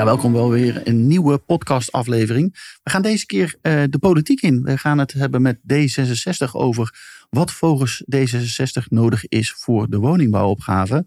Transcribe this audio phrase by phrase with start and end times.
[0.00, 2.78] Ja, welkom wel weer een nieuwe podcastaflevering.
[2.82, 4.62] We gaan deze keer uh, de politiek in.
[4.62, 6.94] We gaan het hebben met D66 over
[7.30, 11.06] wat volgens D66 nodig is voor de woningbouwopgave.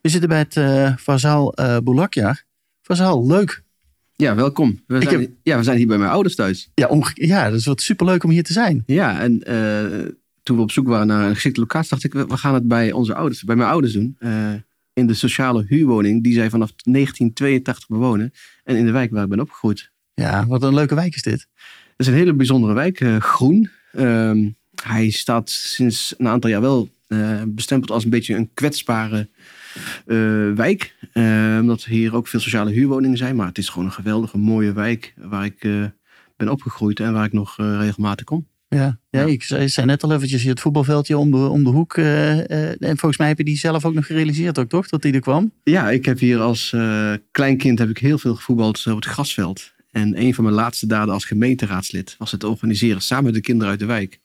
[0.00, 2.42] We zitten bij het uh, Fazal uh, Boulakjar.
[2.80, 3.62] Fazal, leuk.
[4.16, 4.82] Ja, welkom.
[4.86, 5.30] We zijn, heb...
[5.42, 6.70] ja, we zijn hier bij mijn ouders thuis.
[6.74, 7.10] Ja, omge...
[7.14, 8.82] ja dat is wat superleuk om hier te zijn.
[8.86, 9.38] Ja, en
[10.42, 12.92] toen we op zoek waren naar een geschikte locatie, dacht ik, we gaan het bij
[12.92, 14.16] onze ouders, bij mijn ouders doen
[14.92, 18.32] in de sociale huurwoning die zij vanaf 1982 bewonen.
[18.64, 19.90] En in de wijk waar ik ben opgegroeid.
[20.14, 21.46] Ja, wat een leuke wijk is dit.
[21.90, 23.70] Het is een hele bijzondere wijk, uh, groen.
[23.92, 24.46] Uh,
[24.82, 29.28] hij staat sinds een aantal jaar wel uh, bestempeld als een beetje een kwetsbare
[30.06, 30.94] uh, wijk.
[31.60, 33.36] omdat hier ook veel sociale huurwoningen zijn.
[33.36, 35.60] Maar het is gewoon een geweldige, mooie wijk waar ik
[36.36, 38.46] ben opgegroeid en waar ik nog regelmatig kom.
[38.74, 41.96] Ja, ja, ik zei net al eventjes, het voetbalveldje om de, om de hoek.
[41.96, 44.88] Uh, en volgens mij heb je die zelf ook nog gerealiseerd ook, toch?
[44.88, 45.52] Dat die er kwam?
[45.62, 49.72] Ja, ik heb hier als uh, kleinkind heb ik heel veel gevoetbald op het grasveld.
[49.90, 53.70] En een van mijn laatste daden als gemeenteraadslid was het organiseren samen met de kinderen
[53.70, 54.20] uit de wijk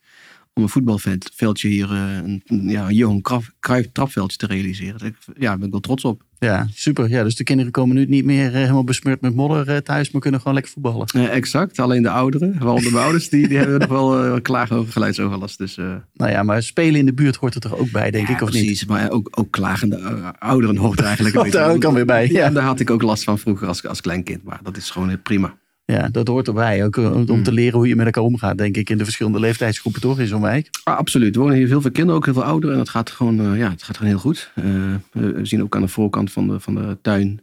[0.58, 3.22] om een voetbalveldje hier, eh, een, ja, een Johan
[3.60, 5.00] Cruijff trapveldje te realiseren.
[5.00, 6.26] Daar ja, ben ik wel trots op.
[6.40, 7.10] Ja, super.
[7.10, 10.12] Ja, dus de kinderen komen nu niet meer eh, helemaal besmeurd met modder eh, thuis,
[10.12, 11.08] maar kunnen gewoon lekker voetballen.
[11.16, 11.80] Uh, exact.
[11.80, 15.58] Alleen de ouderen, vooral de ouders, die, die hebben nog wel uh, klagen over geluidsoverlast.
[15.58, 15.76] Dus,
[16.14, 18.50] Nou ja, maar spelen in de buurt hoort er toch ook bij, denk ik, of
[18.50, 18.90] precies, niet?
[18.90, 19.98] maar ook, ook klagende
[20.40, 21.58] ouderen hoort er eigenlijk een beetje.
[21.58, 22.28] Daar ook weer bij.
[22.28, 22.40] Ja.
[22.40, 24.90] ja, daar had ik ook last van vroeger als, als klein kind, maar dat is
[24.90, 25.58] gewoon prima.
[25.94, 26.86] Ja, dat hoort erbij.
[26.86, 27.54] Ook om te hmm.
[27.54, 30.42] leren hoe je met elkaar omgaat, denk ik, in de verschillende leeftijdsgroepen toch in zo'n
[30.42, 30.70] wijk.
[30.84, 31.36] Ah, absoluut.
[31.36, 32.76] Er wonen hier veel, veel kinderen, ook heel veel ouderen.
[32.76, 34.52] En dat gaat gewoon, uh, ja, het gaat gewoon heel goed.
[34.56, 37.42] Uh, we zien ook aan de voorkant van de, van de tuin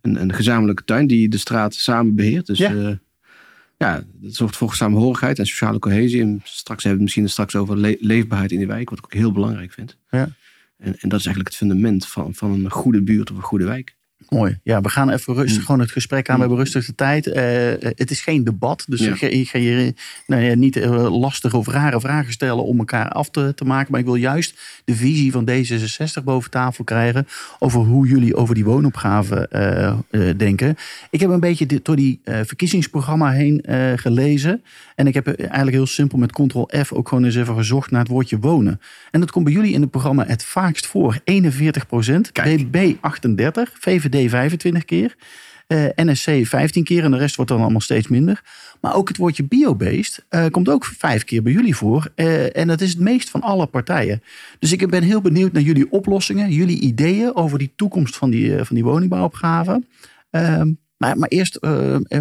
[0.00, 2.46] een, een gezamenlijke tuin die de straat samen beheert.
[2.46, 2.72] Dus ja.
[2.72, 2.90] Uh,
[3.76, 6.20] ja, dat zorgt voor samenhorigheid en sociale cohesie.
[6.20, 9.14] En straks hebben we misschien straks over le leefbaarheid in die wijk, wat ik ook
[9.14, 9.96] heel belangrijk vind.
[10.10, 10.28] Ja.
[10.76, 13.64] En, en dat is eigenlijk het fundament van, van een goede buurt of een goede
[13.64, 13.98] wijk.
[14.28, 14.58] Mooi.
[14.62, 15.64] Ja, we gaan even rustig mm.
[15.64, 16.34] gewoon het gesprek aan.
[16.34, 17.26] We hebben rustig de tijd.
[17.26, 17.34] Uh,
[17.80, 18.84] het is geen debat.
[18.88, 19.28] Dus ja.
[19.28, 19.94] ik ga je
[20.26, 23.90] nou ja, niet uh, lastige of rare vragen stellen om elkaar af te, te, maken.
[23.90, 27.26] Maar ik wil juist de visie van D66 boven tafel krijgen.
[27.58, 29.48] Over hoe jullie over die woonopgave
[30.10, 30.76] uh, denken.
[31.10, 33.64] Ik heb een beetje dit, door die verkiezingsprogramma heen
[33.96, 34.62] gelezen.
[34.94, 38.10] En ik heb eigenlijk heel simpel met Ctrl-F ook gewoon eens even gezocht naar het
[38.10, 38.80] woordje wonen.
[39.10, 41.20] En dat komt bij jullie in het programma het vaakst voor.
[41.24, 42.30] 41 procent.
[42.34, 43.72] DB 38.
[43.78, 45.16] VVD 25 keer.
[45.72, 48.42] Uh, NSC 15 keer en de rest wordt dan allemaal steeds minder.
[48.80, 52.12] Maar ook het woordje biobased uh, komt ook vijf keer bij jullie voor.
[52.16, 54.22] Uh, en dat is het meest van alle partijen.
[54.58, 58.64] Dus ik ben heel benieuwd naar jullie oplossingen, jullie ideeën over die toekomst van die,
[58.64, 59.82] van die woningbouwopgave.
[60.30, 61.60] Ehm, maar, maar eerst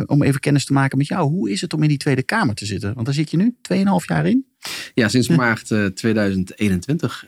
[0.05, 1.29] om even kennis te maken met jou.
[1.29, 2.93] Hoe is het om in die Tweede Kamer te zitten?
[2.93, 4.45] Want daar zit je nu 2,5 jaar in.
[4.93, 7.27] Ja, sinds maart 2021.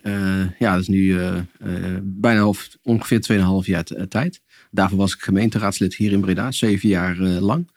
[0.59, 1.17] ja, dat is nu
[2.01, 3.21] bijna of, ongeveer
[3.63, 4.41] 2,5 jaar tijd.
[4.71, 7.69] Daarvoor was ik gemeenteraadslid hier in Breda, zeven jaar uh, lang.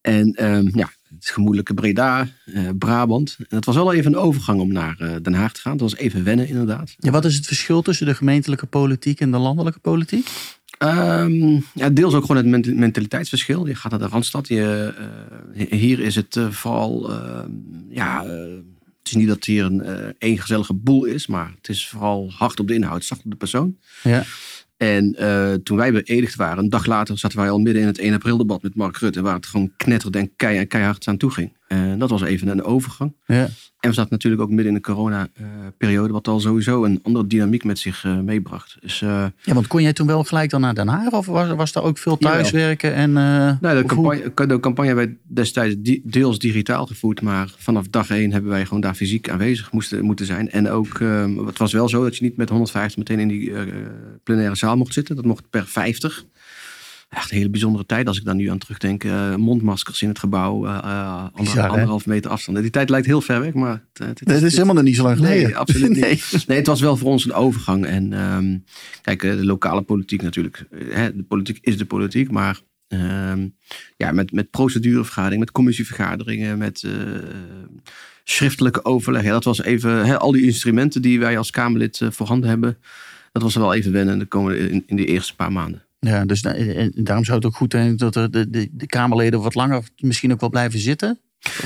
[0.00, 3.36] En um, ja, het gemoedelijke Breda, uh, Brabant.
[3.38, 5.72] En het was wel even een overgang om naar uh, Den Haag te gaan.
[5.72, 6.94] Het was even wennen inderdaad.
[6.98, 10.28] Ja, wat is het verschil tussen de gemeentelijke politiek en de landelijke politiek?
[10.78, 13.66] Um, ja, deels ook gewoon het mentaliteitsverschil.
[13.66, 14.48] Je gaat naar de Randstad.
[14.48, 14.94] Je,
[15.54, 17.50] hier is het vooral, ehm,
[17.88, 22.32] ja, het is niet dat hier een één gezellige boel is, maar het is vooral
[22.36, 23.76] hard op de inhoud, zacht op de persoon.
[24.02, 24.24] Ja.
[24.76, 27.98] En uh, toen wij beëdigd waren, een dag later zaten wij al midden in het
[27.98, 29.22] 1 april debat met Mark Rutte.
[29.22, 31.52] Waar het gewoon knetterde en kei, keihard aan toe ging.
[31.74, 33.12] En dat was even een overgang.
[33.26, 33.48] Ja.
[33.84, 37.64] En we zaten natuurlijk ook midden in de corona-periode, wat al sowieso een andere dynamiek
[37.64, 38.76] met zich uh, meebracht.
[38.80, 41.12] Dus, uh, ja, want kon jij toen wel gelijk dan naar Den Haag?
[41.12, 42.94] Of was, was daar ook veel thuiswerken?
[42.94, 48.10] En, uh, nee, de, campagne, de campagne werd destijds deels digitaal gevoerd, maar vanaf dag
[48.10, 50.50] één hebben wij gewoon daar fysiek aanwezig moesten, moeten zijn.
[50.50, 50.98] En ook,
[51.46, 53.52] het was wel zo dat je niet met 150 meteen in die
[54.22, 55.16] plenaire zaal mocht zitten.
[55.16, 56.24] Dat mocht per 50.
[57.14, 59.04] Echt een hele bijzondere tijd als ik daar nu aan terugdenk.
[59.04, 62.58] Uh, mondmaskers in het gebouw, uh, ander, anderhalf meter afstand.
[62.58, 63.84] Die tijd lijkt heel ver weg, maar...
[63.92, 65.42] Het, het, is, is helemaal nog niet zo lang geleden.
[65.44, 66.44] Nee, absoluut niet.
[66.46, 66.58] Nee.
[66.58, 67.86] het was wel voor ons een overgang.
[67.86, 68.64] En um,
[69.02, 70.66] kijk, de lokale politiek natuurlijk.
[70.88, 72.60] Hè, de politiek is de politiek, maar...
[72.88, 73.54] Um,
[73.96, 76.84] ja, met, met procedurevergaderingen, met commissievergaderingen, met
[78.24, 79.22] schriftelijke overleg.
[79.22, 82.78] Ja, dat was even, hè, al die instrumenten die wij als Kamerlid voorhanden hebben,
[83.32, 85.82] dat was wel even wennen de komende, in, in de eerste paar maanden.
[86.04, 86.42] Ja, dus
[86.94, 90.40] daarom zou het ook goed zijn dat de, de, de Kamerleden wat langer misschien ook
[90.40, 91.20] wel blijven zitten.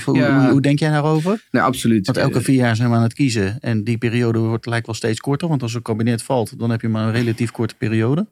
[0.05, 1.47] hoe, hoe, denk jij daarover?
[1.51, 2.07] Nee, absoluut.
[2.07, 3.61] Want elke vier jaar zijn we aan het kiezen.
[3.61, 5.49] En die periode wordt, lijkt wel steeds korter.
[5.49, 8.27] Want als een kabinet valt, dan heb je maar een relatief korte periode.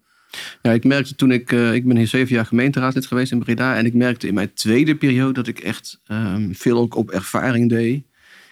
[0.63, 3.77] Ja, ik merkte toen ik, uh, ik ben hier zeven jaar gemeenteraadlid geweest in Breda.
[3.77, 7.69] En ik merkte in mijn tweede periode dat ik echt um, veel ook op ervaring
[7.69, 7.97] deed.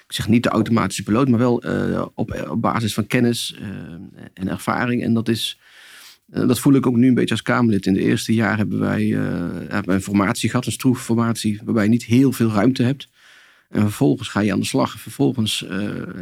[0.06, 3.68] Ik zeg niet de automatische piloot, maar wel uh, op, op, basis van kennis uh,
[4.34, 5.02] en ervaring.
[5.02, 5.63] En dat is eh,
[6.34, 7.86] dat voel ik ook nu een beetje als Kamerlid.
[7.86, 9.12] In de eerste jaar hebben wij
[9.86, 13.08] een formatie gehad, een stroefformatie, waarbij je niet heel veel ruimte hebt.
[13.74, 15.00] En vervolgens ga je aan de slag.
[15.00, 15.70] Vervolgens, uh,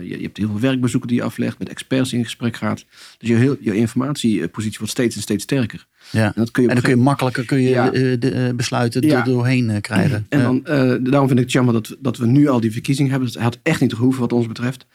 [0.00, 2.85] je, je, hebt heel veel werkbezoeken die je aflegt, met experts in gesprek gaat.
[3.19, 5.87] Dus je, heel, je informatiepositie wordt steeds en steeds sterker.
[6.11, 6.25] Ja.
[6.25, 7.91] En, dat kun je en dan kun je makkelijker kun je ja.
[7.91, 9.19] de, besluiten ja.
[9.19, 10.26] er doorheen krijgen.
[10.29, 10.61] En dan,
[11.05, 13.29] daarom vind ik het jammer dat, dat we nu al die verkiezing hebben.
[13.29, 14.87] Het had echt niet gehoeven wat ons betreft.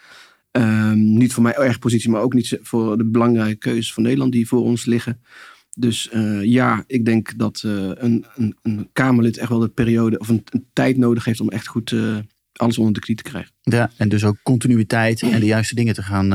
[0.58, 4.32] Um, niet voor mijn eigen positie, maar ook niet voor de belangrijke keuzes van Nederland
[4.32, 5.22] die voor ons liggen.
[5.78, 10.20] Dus uh, ja, ik denk dat uh, een, een, een, Kamerlid echt wel de periode
[10.20, 12.18] of een, een tijd nodig heeft om echt goed uh,
[12.54, 13.52] alles onder de knie te krijgen.
[13.62, 16.30] Ja, en dus ook continuïteit en de juiste dingen te gaan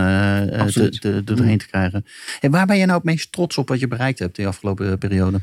[0.71, 2.05] te, te, doorheen te krijgen.
[2.41, 4.99] En waar ben je nou het meest trots op wat je bereikt hebt de afgelopen
[4.99, 5.41] periode?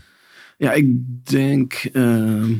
[0.57, 0.87] Ja, ik
[1.29, 2.53] denk ehm,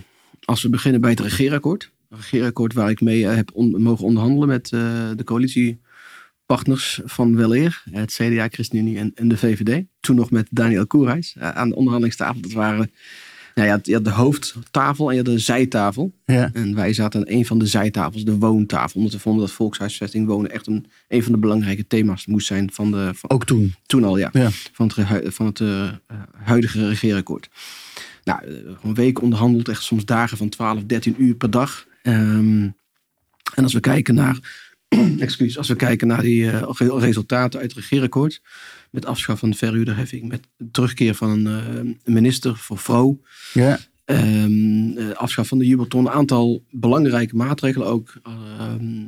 [0.45, 1.91] als we beginnen bij het regeerakkoord.
[2.09, 5.79] Een regeerakkoord waar ik mee heb on mogen onderhandelen met de coalitie
[6.55, 9.83] partners van Weleer, het CDA, ChristenUnie en, en de VVD.
[9.99, 12.41] Toen nog met Daniel Koerijs uh, aan de onderhandelingstafel.
[12.41, 12.91] Dat waren,
[13.55, 16.13] nou ja, je had de hoofdtafel en je had de zijtafel.
[16.25, 16.49] Ja.
[16.53, 18.99] En wij zaten aan een van de zijtafels, de woontafel.
[18.99, 22.69] Omdat we vonden dat volkshuisvesting wonen echt een, een van de belangrijke thema's moest zijn.
[22.73, 23.75] Van de, van, Ook toen?
[23.85, 24.29] Toen al, ja.
[24.31, 24.49] ja.
[24.51, 25.91] Van het, van het uh,
[26.43, 27.49] huidige regeerakkoord.
[28.23, 28.39] Nou,
[28.83, 31.87] een week onderhandeld, echt soms dagen van 12, 13 uur per dag.
[32.03, 32.77] Um,
[33.55, 34.68] en als we kijken naar
[35.19, 38.41] excuus, als we kijken naar die uh, resultaten uit het regeerakkoord.
[38.91, 43.19] Met afschaf van de verhuurderheffing, met terugkeer van een uh, minister voor vrouw.
[43.53, 43.79] Ja.
[44.05, 46.05] Um, uh, afschaf van de jubelton.
[46.05, 48.13] Een aantal belangrijke maatregelen ook.
[48.23, 49.07] Ehm,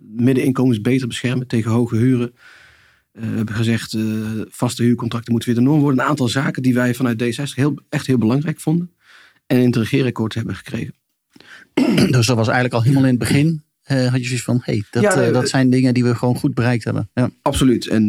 [0.00, 2.32] middeninkomens beter beschermen tegen hoge huren.
[3.12, 3.96] we hebben gezegd,
[4.48, 6.00] vaste huurcontracten moeten weer de norm worden.
[6.00, 8.92] Een aantal zaken die wij vanuit D66 heel, echt heel belangrijk vonden.
[9.46, 10.94] En in het regeerakkoord hebben gekregen.
[12.10, 14.84] Dus dat was eigenlijk al helemaal in het begin uh, had je zoiets van, hey,
[14.90, 17.10] dat, ja, uh, dat zijn dingen die we gewoon goed bereikt hebben.
[17.14, 17.30] Ja.
[17.42, 17.86] Absoluut.
[17.86, 18.06] En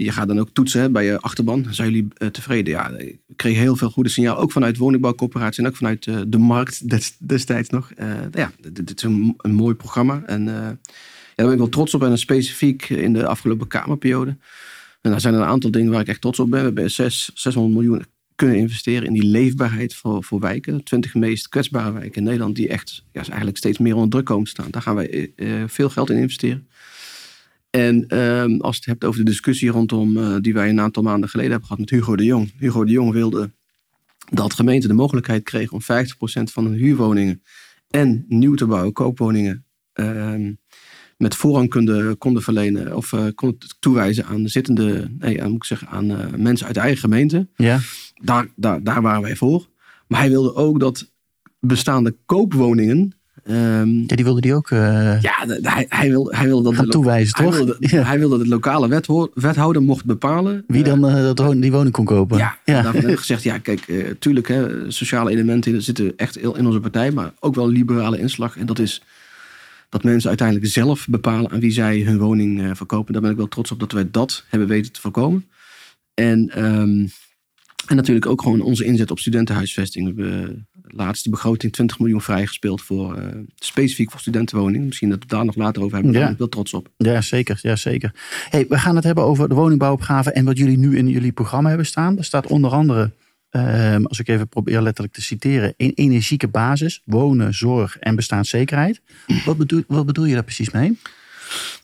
[0.00, 1.66] je gaat dan ook toetsen hè, bij je achterban.
[1.70, 2.72] Zijn jullie tevreden?
[2.72, 4.36] Ja, ik kreeg heel veel goede signaal.
[4.36, 6.82] Ook vanuit woningbouwcorporatie en ook vanuit de markt
[7.18, 7.92] destijds nog.
[8.32, 10.22] ja, dit, dit, is een, een, mooi programma.
[10.26, 10.76] En ja,
[11.34, 12.02] daar ben ik wel trots op.
[12.02, 14.36] En specifiek in de afgelopen Kamerperiode.
[15.00, 16.58] En daar zijn er een aantal dingen waar ik echt trots op ben.
[16.58, 20.84] We hebben 6, 600 miljoen kunnen investeren in die leefbaarheid voor, voor wijken.
[20.84, 24.44] 20 meest kwetsbare wijken in Nederland die echt ja, eigenlijk steeds meer onder druk komen
[24.44, 24.70] te staan.
[24.70, 26.68] Daar gaan wij uh, veel geld in investeren.
[27.70, 31.02] En uh, als je het hebt over de discussie rondom uh, die wij een aantal
[31.02, 32.52] maanden geleden hebben gehad met Hugo de Jong.
[32.58, 33.50] Hugo de Jong wilde
[34.30, 35.84] dat gemeenten de mogelijkheid kregen om 50%
[36.52, 37.42] van hun huurwoningen
[37.88, 40.52] en nieuw te bouwen, koopwoningen, ehm,
[41.16, 45.56] met voorrang konden, konden verlenen of uh, konden toewijzen aan de zittende, nee, aan, moet
[45.56, 47.46] ik zeggen, aan mensen uit de eigen gemeente.
[47.56, 47.78] Ja.
[48.22, 49.66] Daar, daar, daar waren wij voor.
[50.06, 51.10] Maar hij wilde ook dat
[51.60, 53.12] bestaande koopwoningen.
[53.50, 54.70] Um, ja, die wilde die ook.
[54.70, 56.74] Uh, ja, hij, hij, wilde, hij wilde dat.
[56.74, 57.56] Gaan toewijzen, hij toch?
[57.56, 58.02] Wilde, ja.
[58.02, 59.02] Hij wilde dat de lokale
[59.34, 60.64] wethouder mocht bepalen.
[60.66, 61.00] Wie dan
[61.34, 62.38] dat, die woning kon kopen.
[62.38, 62.82] Ja, ja.
[62.82, 67.10] daarvan heb ik gezegd: ja, kijk, tuurlijk, hè, sociale elementen zitten echt in onze partij.
[67.10, 68.56] Maar ook wel liberale inslag.
[68.56, 69.02] En dat is
[69.94, 73.12] dat mensen uiteindelijk zelf bepalen aan wie zij hun woning verkopen.
[73.12, 75.48] Daar ben ik wel trots op dat wij dat hebben weten te voorkomen.
[76.14, 76.64] En.
[76.64, 77.08] Um,
[77.86, 80.14] en natuurlijk ook gewoon onze inzet op studentenhuisvesting.
[80.14, 84.86] We hebben de laatste begroting 20 miljoen vrijgespeeld voor uh, specifiek voor studentenwoningen.
[84.86, 86.12] Misschien dat we daar nog later over hebben.
[86.12, 86.88] Daar ben ik wel trots op.
[86.96, 87.58] Ja, zeker.
[87.62, 88.14] Ja, zeker.
[88.48, 91.68] Hey, we gaan het hebben over de woningbouwopgave en wat jullie nu in jullie programma
[91.68, 92.18] hebben staan.
[92.18, 93.10] Er staat onder andere,
[93.56, 99.00] uh, als ik even probeer letterlijk te citeren, een energieke basis, wonen, zorg en bestaanszekerheid.
[99.44, 100.98] Wat bedoel, wat bedoel je daar precies mee?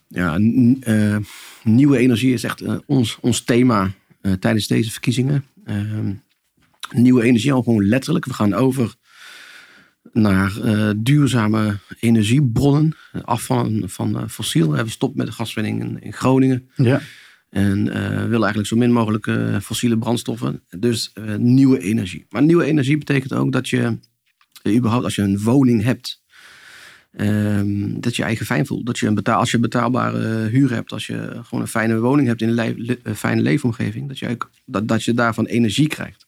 [0.08, 1.16] Ja, uh,
[1.62, 3.90] nieuwe energie is echt ons, ons thema
[4.40, 5.44] tijdens deze verkiezingen.
[5.64, 6.12] Ehm,
[6.90, 8.24] nieuwe energie al gewoon letterlijk.
[8.24, 8.94] We gaan over
[10.12, 10.52] naar
[10.96, 12.96] duurzame energiebronnen.
[13.22, 14.70] Af van, van fossiel.
[14.70, 16.68] We stoppen met de gaswinning in, in Groningen.
[16.76, 17.00] Ja.
[17.50, 20.62] En uh, willen eigenlijk zo min mogelijk uh, fossiele brandstoffen.
[20.78, 22.26] Dus uh, nieuwe energie.
[22.28, 23.98] Maar nieuwe energie betekent ook dat je
[24.68, 26.22] überhaupt als je een woning hebt,
[27.16, 28.86] um, dat je eigen fijn voelt.
[28.86, 32.28] Dat je een betaal, als je betaalbare huur hebt, als je gewoon een fijne woning
[32.28, 36.26] hebt in een, fijne leefomgeving, dat je, dat, dat je daarvan energie krijgt.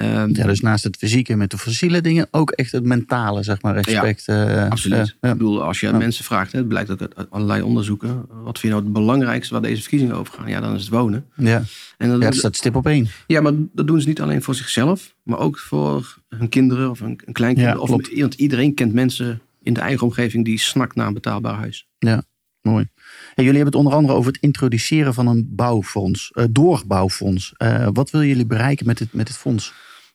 [0.00, 3.62] Um, ja, dus naast het fysieke met de fossiele dingen ook echt het mentale, zeg
[3.62, 4.24] maar, respect.
[4.24, 5.16] Ja, absoluut.
[5.20, 5.30] Ja.
[5.30, 8.62] Ik bedoel, als je mensen vraagt, hè, het blijkt ook uit allerlei onderzoeken, wat vind
[8.62, 10.48] je nou het belangrijkste waar deze verkiezingen over gaan?
[10.48, 11.26] Ja, dan is het wonen.
[11.36, 11.62] Ja,
[11.96, 13.08] en dat, ja, dat staat stip op één.
[13.26, 17.00] Ja, maar dat doen ze niet alleen voor zichzelf, maar ook voor hun kinderen of
[17.00, 17.66] een, een kleinkind.
[17.66, 21.54] Ja, of want iedereen kent mensen in de eigen omgeving die snakt naar een betaalbaar
[21.54, 21.88] huis.
[21.98, 22.22] Ja,
[22.60, 22.88] mooi.
[23.36, 27.52] En jullie hebben het onder andere over het introduceren van een bouwfonds, uh, doorbouwfonds.
[27.58, 29.72] Uh, wat willen jullie bereiken met het, met het fonds?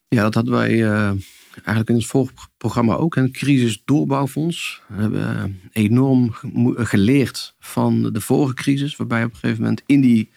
[0.07, 1.07] Ja, dat hadden wij uh,
[1.53, 3.15] eigenlijk in het vorige programma ook.
[3.15, 4.81] Een crisis-doorbouwfonds.
[4.87, 6.33] We hebben enorm
[6.75, 10.29] geleerd van de vorige crisis, waarbij op een gegeven moment in die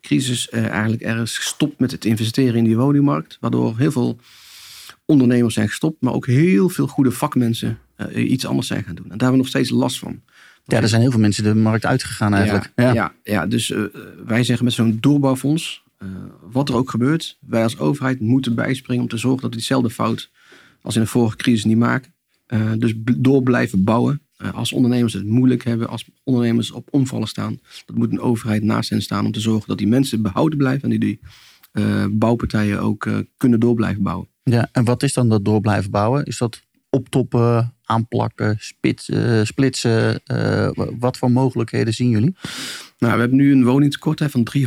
[0.00, 3.36] crisis eigenlijk ergens gestopt met het investeren in die woningmarkt.
[3.40, 4.18] Waardoor heel veel
[5.04, 7.78] ondernemers zijn gestopt, maar ook heel veel goede vakmensen
[8.14, 9.10] iets anders zijn gaan doen.
[9.10, 10.20] En daar hebben we nog steeds last van.
[10.64, 12.72] Ja, er zijn heel veel mensen de markt uitgegaan eigenlijk.
[12.76, 13.12] Ja, ja.
[13.22, 13.82] ja, dus uh,
[14.26, 16.08] wij zeggen met zo'n doorbouwfonds, uh,
[16.50, 19.90] wat er ook gebeurt, wij als overheid moeten bijspringen om te zorgen dat we diezelfde
[19.90, 20.30] fout
[20.82, 22.14] als in de vorige crisis niet maken.
[22.48, 24.20] Uh, dus door blijven bouwen.
[24.54, 28.90] als ondernemers het moeilijk hebben, als ondernemers op omvallen staan, dat moet een overheid naast
[28.90, 31.20] hen staan om te zorgen dat die mensen behouden blijven en die die
[32.10, 34.28] bouwpartijen ook kunnen door blijven bouwen.
[34.42, 36.24] Ja, en wat is dan dat door blijven bouwen?
[36.24, 40.20] Is dat optoppen, aanplakken, spitsen, splitsen?
[40.26, 42.34] Uh, wat voor mogelijkheden zien jullie?
[43.02, 44.66] Nou, we hebben nu een woningtekort hè, van 390.000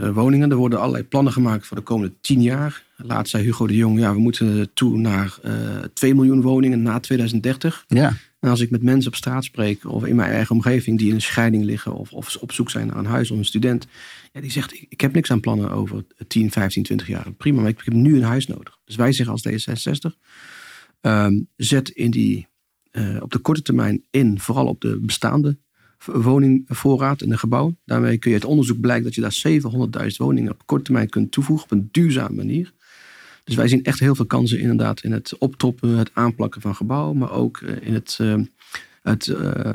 [0.00, 0.50] uh, woningen.
[0.50, 2.84] Er worden allerlei plannen gemaakt voor de komende 10 jaar.
[2.96, 6.82] Laatst zei Hugo de Jong, ja, we moeten toe naar uh, eh, 2 miljoen woningen
[6.82, 7.84] na 2030.
[7.88, 8.12] Ja.
[8.40, 11.14] En als ik met mensen op straat spreek of in mijn eigen omgeving die in
[11.14, 13.86] een scheiding liggen of, of op zoek zijn naar een huis of een student,
[14.32, 17.32] ja, die zegt: Ik heb niks aan plannen over 10, 15, 20 jaar.
[17.32, 18.78] Prima, maar ik heb nu een huis nodig.
[18.84, 20.16] Dus wij zeggen als D66
[21.06, 22.48] Um, zet in die,
[22.92, 25.58] uh, op de korte termijn in, vooral op de bestaande
[26.04, 27.78] woningvoorraad in de gebouwen.
[27.84, 29.42] Daarmee kun je het onderzoek blijkt dat je daar
[30.10, 32.72] 700.000 woningen op korte termijn kunt toevoegen op een duurzame manier.
[33.44, 37.18] Dus wij zien echt heel veel kansen inderdaad in het optoppen, het aanplakken van gebouwen,
[37.18, 38.34] maar ook in het, uh,
[39.02, 39.72] het, uh,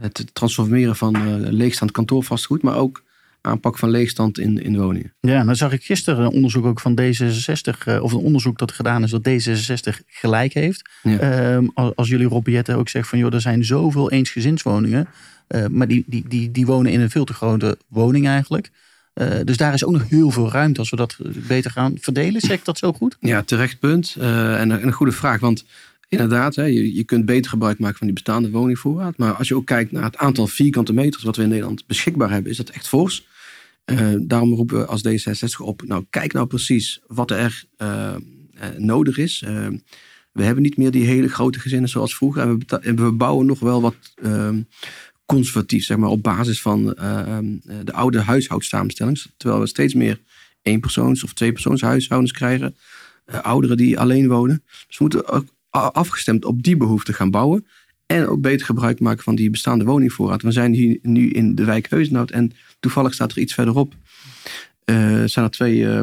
[0.00, 3.02] het transformeren van leegstaand kantoorvastgoed, maar ook
[3.42, 5.12] aanpak van leegstand in, in woningen.
[5.20, 8.72] Ja, dan zag ik gisteren een onderzoek ook van D66, eh, of een onderzoek dat
[8.72, 10.90] gedaan is dat D66 gelijk heeft.
[11.02, 15.08] Ehm, als, jullie Rob ook zegt van joh, er zijn zoveel eensgezinswoningen,
[15.48, 18.70] uh, maar die, die, die, die wonen in een veel te grote woning eigenlijk.
[19.14, 22.40] Uh, dus daar is ook nog heel veel ruimte als we dat beter gaan verdelen.
[22.40, 23.16] Zeg ik dat zo goed?
[23.20, 24.16] Ja, terecht punt.
[24.18, 25.40] en, en, een goede vraag.
[25.40, 25.64] Want
[26.12, 29.16] Inderdaad, hè, je, je kunt beter gebruik maken van die bestaande woningvoorraad.
[29.16, 32.30] Maar als je ook kijkt naar het aantal vierkante meters wat we in Nederland beschikbaar
[32.30, 33.26] hebben, is dat echt fors.
[33.84, 38.14] Uh, daarom roepen we als D66 op, nou kijk nou precies wat er uh,
[38.76, 39.44] nodig is.
[40.32, 42.42] We hebben niet meer die hele grote gezinnen zoals vroeger.
[42.42, 44.62] En we, we bouwen nog wel wat ehm,
[45.26, 49.22] conservatief, zeg maar, op basis van ehm, de oude huishoudsamenstelling.
[49.36, 50.20] Terwijl we steeds meer
[50.62, 52.76] eenpersoons- of tweepersoons huishoudens krijgen.
[53.24, 54.62] ouderen die alleen wonen.
[54.86, 57.66] Dus we moeten ook afgestemd op die behoeften gaan bouwen.
[58.12, 60.42] En ook beter gebruik maken van die bestaande woningvoorraad.
[60.42, 63.94] We zijn hier nu in de wijk Heusnout en toevallig staat er iets verderop.
[64.84, 66.00] Uh, zijn er twee uh,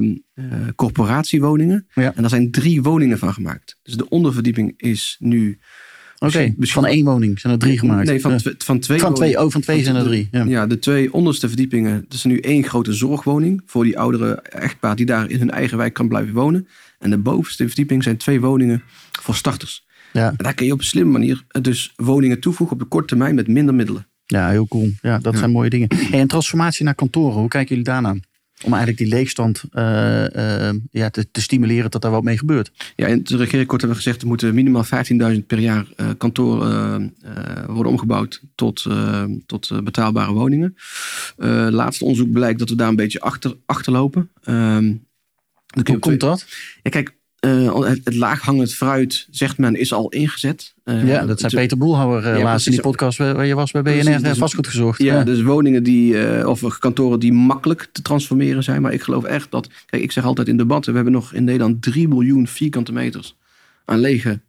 [0.76, 1.88] corporatiewoningen.
[1.94, 3.78] En daar zijn drie woningen van gemaakt.
[3.84, 5.60] Dus de onderverdieping is nu.
[6.20, 8.08] Oké, van één woning zijn er drie gemaakt.
[8.08, 9.00] Nee, van, van twee.
[9.00, 10.28] Van twee, oh, van twee zijn er drie.
[10.32, 10.44] Ja.
[10.44, 10.68] ja.
[10.68, 12.02] de twee onderste verdiepingen.
[12.04, 15.78] Dat is nu één grote zorgwoning voor die oudere echtpaar die daar in hun eigen
[15.78, 16.68] wijk kan blijven wonen.
[17.00, 18.84] En de bovenste verdieping zijn twee woningen
[19.22, 19.88] voor starters.
[20.14, 20.30] Ja.
[20.30, 23.36] En daar kun je op een slimme manier dus woningen toevoegen op de korte termijn
[23.36, 24.08] met minder middelen.
[24.26, 24.92] Ja, heel cool.
[25.02, 25.88] Ja, dat zijn mooie dingen.
[26.12, 28.16] En transformatie naar kantoren, hoe kijken jullie daarna?
[28.64, 32.72] Om eigenlijk die leegstand uh, uh, ja, te, te, stimuleren dat daar wat mee gebeurt.
[32.96, 34.22] Ja, in het regeerakkoord hebben we gezegd...
[34.22, 37.16] er moeten minimaal 15.000 per jaar uh, kantoren
[37.68, 38.42] worden omgebouwd...
[38.56, 38.86] tot,
[39.46, 40.76] tot betaalbare woningen.
[41.70, 44.30] laatste onderzoek blijkt dat we daar een beetje achter, achterlopen.
[44.44, 44.94] Ehm,
[45.86, 46.46] hoe komt dat?
[46.84, 50.74] Ja, kijk, uh, het, laaghangend fruit, zegt men, is al ingezet.
[50.86, 53.82] Uh, ja, dat zei Peter Boelhouwer uh, laatst in die podcast waar je was bij
[53.82, 55.02] BNR precies, dus, vastgoed gezocht.
[55.02, 58.82] Ja, ja, dus woningen die, of kantoren die makkelijk te transformeren zijn.
[58.82, 61.44] Maar ik geloof echt dat, kijk, ik zeg altijd in debatten, we hebben nog in
[61.44, 63.36] Nederland 3 miljoen vierkante meters
[63.86, 64.42] aan lege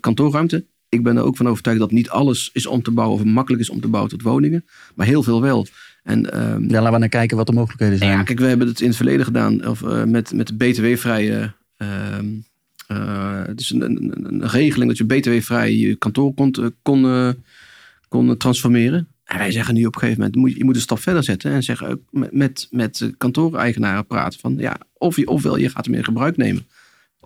[0.00, 0.64] kantoorruimte.
[0.88, 3.62] Ik ben er ook van overtuigd dat niet alles is om te bouwen of makkelijk
[3.62, 4.64] is om te bouwen tot woningen.
[4.94, 5.66] Maar heel veel wel.
[6.02, 8.10] En, um, ja, laten we naar kijken wat de mogelijkheden zijn.
[8.10, 11.64] Ja, kijk, we hebben het in het verleden gedaan of, met, met de BTW-vrije Ehm,
[13.46, 17.30] het is een, een, een, regeling dat je btw-vrij je kantoor kon, kon, uh,
[18.08, 19.08] kon transformeren.
[19.24, 21.52] En wij zeggen nu op een gegeven moment, moet, je moet een stap verder zetten
[21.52, 25.94] en zeggen met, met, met kantoor-eigenaren praten van ja, of je, ofwel je gaat hem
[25.94, 26.66] in gebruik nemen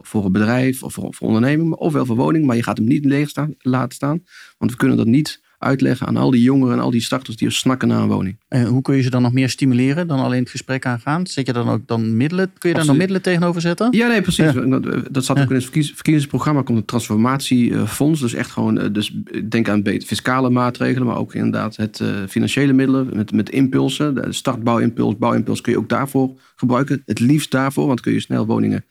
[0.02, 3.32] voor een bedrijf of voor, onderneming, ofwel voor woning, maar je gaat hem niet leeg
[3.58, 4.24] laten staan,
[4.58, 7.50] want we kunnen dat niet uitleggen aan al die jongeren en al die starters die
[7.50, 8.36] snakken naar een woning.
[8.48, 11.26] En hoe kun je ze dan nog meer stimuleren dan alleen het gesprek aangaan?
[11.26, 12.52] Zet je dan ook dan middelen?
[12.58, 13.88] Kun je daar nog middelen tegenover zetten?
[13.90, 14.52] Ja, nee, precies.
[14.52, 16.62] Dat, dat zat ook in het verkiezingsprogramma.
[16.62, 18.20] Komt een transformatiefonds.
[18.20, 19.16] Dus echt gewoon, eh, dus
[19.48, 24.14] denk aan fiscale maatregelen, maar ook inderdaad het financiële middelen met, met impulsen.
[24.14, 27.02] De startbouwimpuls, bouwimpuls kun je ook daarvoor gebruiken.
[27.06, 28.84] Het liefst daarvoor, want kun je snel woningen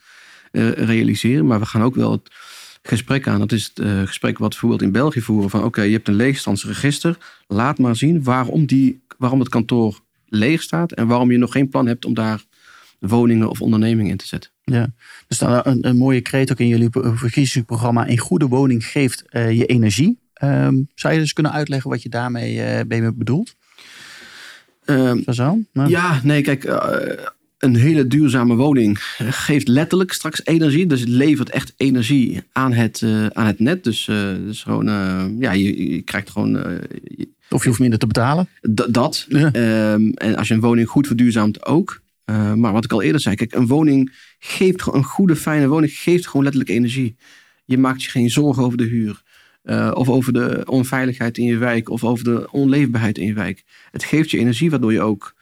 [0.52, 1.46] uh, realiseren.
[1.46, 2.32] Maar we gaan ook wel het
[2.90, 3.40] gesprek aan.
[3.40, 5.50] Dat is het uh, gesprek wat we bijvoorbeeld in België voeren.
[5.50, 7.18] Van oké, je hebt een leegstandsregister.
[7.48, 10.92] Laat maar zien waarom, die, waarom het kantoor leeg staat.
[10.92, 12.44] En waarom je nog geen plan hebt om daar
[13.00, 14.52] woningen of ondernemingen in te zetten.
[14.64, 14.82] Ja,
[15.28, 18.10] er staat een, een mooie kreet ook in jullie verkiezingsprogramma.
[18.10, 20.20] Een goede woning geeft uh, je energie.
[20.44, 23.56] Um, zou je dus kunnen uitleggen wat je daarmee uh, bedoelt?
[24.86, 25.60] Um, zo?
[25.74, 25.90] Nou.
[25.90, 26.64] Ja, nee, kijk,
[27.60, 28.98] een hele duurzame woning
[29.30, 30.86] geeft letterlijk straks energie.
[30.86, 33.84] Dus het levert echt energie aan het, uh, aan het net.
[33.84, 36.52] Dus, uh, dus gewoon, uh, ja, je, je, krijgt gewoon.
[37.04, 38.48] Je, of je hoeft minder te betalen.
[38.90, 39.26] Dat.
[39.30, 39.94] Ja.
[39.94, 42.02] Um, en als je een woning goed verduurzaamt ook.
[42.56, 46.28] maar wat ik al eerder zei, kijk, een woning geeft een goede, fijne woning geeft
[46.28, 47.16] gewoon letterlijk energie.
[47.66, 49.22] Je maakt je geen zorgen over de huur.
[49.94, 51.90] of over de onveiligheid in je wijk.
[51.90, 53.64] Of over de onleefbaarheid in je wijk.
[53.92, 55.36] Het geeft je energie, waardoor je ook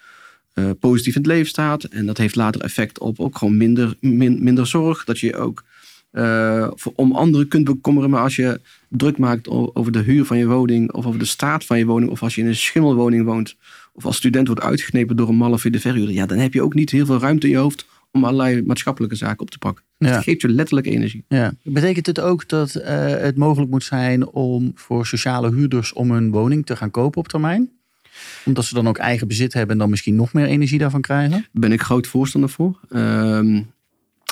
[0.60, 1.84] uh, positief in het leven staat.
[1.84, 5.04] En dat heeft later effect op ook gewoon minder, minder zorg.
[5.04, 5.64] Dat je ook
[6.12, 8.10] uh, om anderen kunt bekommeren.
[8.10, 8.60] Maar als je
[8.90, 10.92] druk maakt over de huur van je woning.
[10.92, 12.12] Of over de staat van je woning.
[12.12, 13.56] Of als je in een schimmelwoning woont.
[13.94, 16.14] Of als student wordt uitgeknepen door een malle de verhuurder.
[16.14, 19.16] Ja, dan heb je ook niet heel veel ruimte in je hoofd om allerlei maatschappelijke
[19.16, 19.84] zaken op te pakken.
[19.98, 20.08] Ja.
[20.08, 21.26] Het geeft je letterlijk energie.
[21.28, 21.54] Ja.
[21.64, 26.32] Betekent het ook dat uh, het mogelijk moet zijn om voor sociale huurders om een
[26.32, 27.70] woning te gaan kopen op termijn?
[28.46, 31.46] Omdat ze dan ook eigen bezit hebben en dan misschien nog meer energie daarvan krijgen?
[31.52, 32.80] Ben ik groot voorstander voor.
[32.90, 33.72] Um,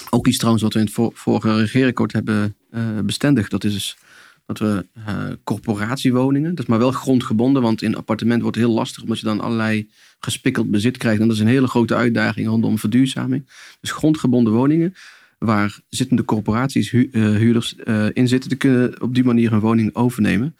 [0.09, 3.51] ook iets trouwens wat we in het vorige regeerakkoord hebben uh, bestendigd.
[3.51, 3.97] Dat is dus
[4.45, 8.75] dat we uh, corporatiewoningen, dat is maar wel grondgebonden, want in appartement wordt het heel
[8.75, 9.89] lastig omdat je dan allerlei
[10.19, 11.21] gespikkeld bezit krijgt.
[11.21, 13.45] En dat is een hele grote uitdaging rondom verduurzaming.
[13.81, 14.95] Dus grondgebonden woningen,
[15.37, 17.75] waar zittende corporaties, hu uh, huurders
[18.13, 20.55] in zitten, te kunnen op die manier een woning overnemen.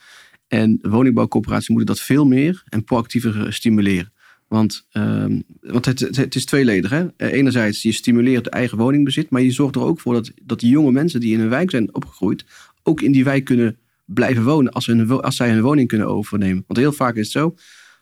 [0.47, 4.13] En woningbouwcoöperaties moeten dat veel meer en proactiever stimuleren.
[4.47, 6.89] Want, um, want het, het, is tweeledig.
[6.89, 7.08] Hè?
[7.17, 10.60] Eh, enerzijds, je stimuleert de eigen woningbezit, maar je zorgt er ook voor dat, dat
[10.60, 12.45] die jonge mensen die in een wijk zijn opgegroeid,
[12.84, 16.63] ook in die wijk kunnen blijven wonen als, hun, als zij hun woning kunnen overnemen.
[16.67, 17.55] Want heel vaak is het zo,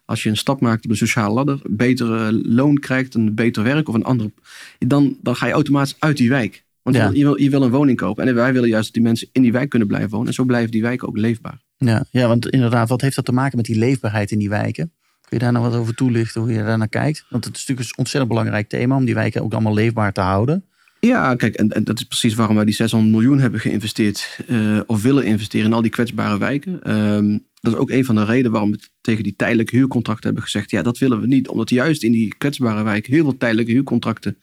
[0.06, 3.88] als je een stap maakt op de sociale ladder, betere loon krijgt, een beter werk
[3.88, 4.32] of een andere,
[4.80, 6.64] dan, dan ga je automatisch uit die wijk.
[6.82, 8.28] Want je, wil, je wil een woning kopen.
[8.28, 10.28] En wij willen juist dat die mensen in die wijk kunnen blijven wonen.
[10.28, 11.62] En zo blijven die wijken ook leefbaar.
[11.86, 14.92] Ja, ja, want inderdaad, wat heeft dat te maken met die leefbaarheid in die wijken?
[15.22, 17.26] Kun je daar nou wat over toelichten, hoe je daar naar kijkt?
[17.30, 20.22] Want het is natuurlijk een ontzettend belangrijk thema om die wijken ook allemaal leefbaar te
[20.22, 20.66] houden.
[21.00, 24.80] Ja, kijk, en, en dat is precies waarom wij die 600 miljoen hebben geïnvesteerd uh,
[24.86, 26.96] of willen investeren in al die kwetsbare wijken.
[26.96, 30.44] Um, dat is ook een van de redenen waarom we tegen die tijdelijke huurcontracten hebben
[30.44, 31.48] gezegd, ja, dat willen we niet.
[31.48, 34.38] Omdat juist in die kwetsbare wijken heel veel tijdelijke huurcontracten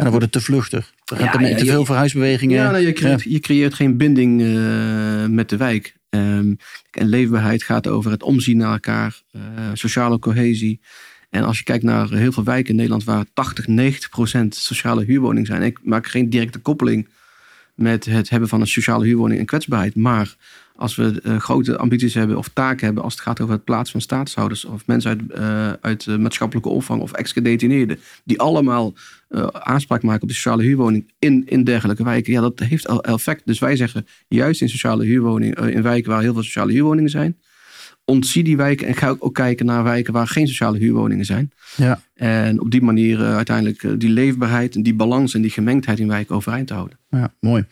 [0.00, 0.92] en dan wordt het te vluchtig.
[1.04, 2.56] Er ja, te, veel verhuisbewegingen.
[2.56, 5.94] Ja, nou, je, creëert, je, creëert, geen binding uh, met de wijk.
[6.10, 6.56] Um,
[6.90, 9.42] en leefbaarheid gaat over het omzien naar elkaar, uh,
[9.74, 10.80] sociale cohesie.
[11.30, 15.04] En als je kijkt naar heel veel wijken in Nederland waar 80, 90 procent sociale
[15.04, 15.62] huurwoningen zijn.
[15.62, 17.08] Ik maak geen directe koppeling
[17.74, 19.94] met het hebben van een sociale huurwoning en kwetsbaarheid.
[19.96, 20.36] Maar
[20.76, 23.92] als we uh, grote ambities hebben of taken hebben als het gaat over het plaatsen
[23.92, 28.94] van staatshouders of mensen uit, uh, uit maatschappelijke opvang of ex-gedetineerden, die allemaal
[29.52, 33.42] aanspraak maken op de sociale huurwoning in, in dergelijke wijken, ja, dat heeft al effect.
[33.44, 37.36] Dus wij zeggen juist in sociale huurwoningen, in wijken waar heel veel sociale huurwoningen zijn,
[38.04, 41.52] ontzie die wijken en ga ook kijken naar wijken waar geen sociale huurwoningen zijn.
[41.76, 42.02] Ja.
[42.14, 46.34] En op die manier uiteindelijk die leefbaarheid en die balans en die gemengdheid in wijken
[46.34, 46.98] overeind te houden.
[47.08, 47.64] Ja, mooi.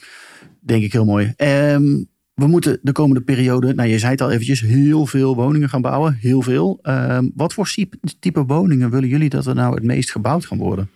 [0.61, 1.35] Denk ik heel mooi.
[1.37, 5.68] Um, we moeten de komende periode, nou je zei het al eventjes, heel veel woningen
[5.68, 6.16] gaan bouwen.
[6.21, 6.79] Heel veel.
[6.83, 7.75] Uh, wat voor
[8.18, 10.90] type woningen willen jullie dat er nou het meest gebouwd gaan worden?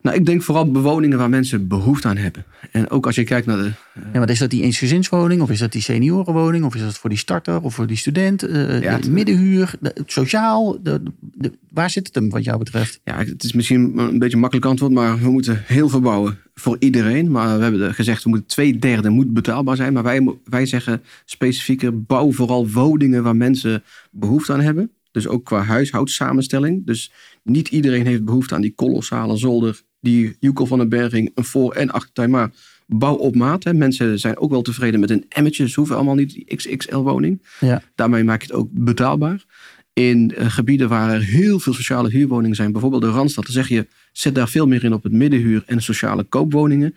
[0.00, 2.44] Nou, ik denk vooral bewoningen waar mensen behoefte aan hebben.
[2.72, 3.62] En ook als je kijkt naar de.
[3.62, 4.04] Uh...
[4.12, 5.40] Ja, maar is dat die eensgezinswoning?
[5.40, 6.64] Of is dat die seniorenwoning?
[6.64, 7.62] Of is dat voor die starter?
[7.62, 8.48] Of voor die student?
[8.48, 9.74] Uh, ja, middenhuur?
[10.06, 10.82] sociaal?
[10.82, 13.00] De, de, waar zit het hem wat jou betreft?
[13.04, 14.92] Ja, het is misschien een beetje een makkelijk antwoord.
[14.92, 17.30] Maar we moeten heel veel bouwen voor iedereen.
[17.30, 19.92] Maar we hebben gezegd, we moeten twee derde moet betaalbaar zijn.
[19.92, 24.90] Maar wij, wij zeggen specifieker, bouw vooral woningen waar mensen behoefte aan hebben.
[25.10, 26.86] Dus ook qua huishoudsamenstelling.
[26.86, 31.44] Dus niet iedereen heeft behoefte aan die kolossale zolder die Juco van den Berging een
[31.44, 32.30] voor- en achtertuin.
[32.30, 32.50] Maar
[32.86, 33.64] bouw op maat.
[33.64, 33.74] Hè.
[33.74, 35.68] Mensen zijn ook wel tevreden met een emmetje.
[35.68, 37.42] Ze hoeven allemaal niet die XXL-woning.
[37.60, 37.82] Ja.
[37.94, 39.44] Daarmee maak je het ook betaalbaar.
[39.92, 43.86] In gebieden waar er heel veel sociale huurwoningen zijn, bijvoorbeeld de Randstad, dan zeg je,
[44.12, 46.94] zet daar veel meer in op het middenhuur en sociale koopwoningen.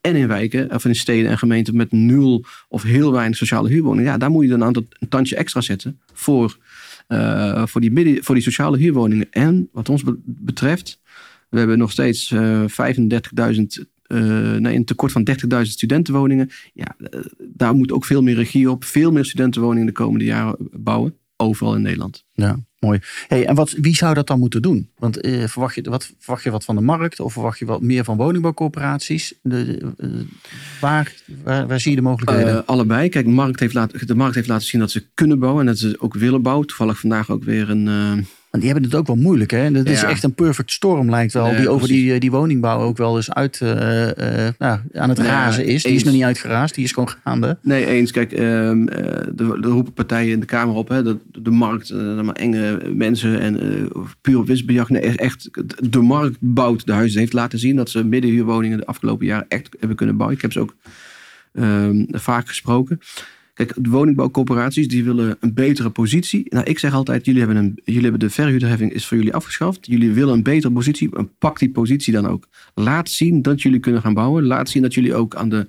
[0.00, 4.10] En in wijken, of in steden en gemeenten met nul of heel weinig sociale huurwoningen.
[4.10, 6.56] Ja, daar moet je dan een, een tandje extra zetten voor,
[7.08, 9.26] uh, voor, die midden, voor die sociale huurwoningen.
[9.30, 10.99] En wat ons betreft,
[11.50, 16.50] we hebben nog steeds uh, 35.000 uh, nee, een tekort van 30.000 studentenwoningen.
[16.74, 18.84] Ja, uh, daar moet ook veel meer regie op.
[18.84, 21.14] Veel meer studentenwoningen de komende jaren bouwen.
[21.36, 22.24] Overal in Nederland.
[22.32, 23.00] Ja, mooi.
[23.28, 24.90] Hey, en wat, wie zou dat dan moeten doen?
[24.98, 27.20] Want uh, verwacht, je, wat, verwacht je wat van de markt?
[27.20, 29.34] Of verwacht je wat meer van woningbouwcorporaties?
[29.42, 29.92] De,
[30.80, 32.66] waar, waar, waar, zie je de mogelijkheden?
[32.66, 33.08] allebei.
[33.08, 35.60] Kijk, de markt, heeft laten, de markt heeft laten zien dat ze kunnen bouwen.
[35.60, 36.66] En dat ze ook willen bouwen.
[36.66, 39.50] Toevallig vandaag ook weer een want die hebben het ook wel moeilijk.
[39.50, 39.70] Hè?
[39.70, 41.56] Dat is echt een perfect storm lijkt wel.
[41.56, 43.70] die over die, eh, die woningbouw ook wel eens uit, uh,
[44.06, 45.82] uh, nou, aan het razen is.
[45.82, 46.74] Die is nog niet uitgeraasd.
[46.74, 47.58] Die is gewoon gaande.
[47.62, 48.10] Nee, eens.
[48.10, 50.88] Kijk, um, de, roepen partijen in de Kamer op.
[50.88, 53.88] Hè, de, de markt, maar enge mensen en
[54.20, 54.88] puur winstbejag.
[54.88, 55.50] Nee, echt,
[55.90, 57.20] de markt bouwt de huizen.
[57.20, 60.36] heeft laten zien dat ze middenhuurwoningen de afgelopen jaren echt hebben kunnen bouwen.
[60.36, 60.74] Ik heb ze ook
[61.52, 63.00] um, vaak gesproken.
[63.66, 66.46] Kijk, de woningbouwcorporaties die willen een betere positie.
[66.48, 69.86] Nou, ik zeg altijd, jullie hebben, een, jullie hebben de verhuurderheffing is voor jullie afgeschaft.
[69.86, 71.10] Jullie willen een betere positie.
[71.38, 72.48] Pak die positie dan ook.
[72.74, 74.44] Laat zien dat jullie kunnen gaan bouwen.
[74.44, 75.66] Laat zien dat jullie ook aan de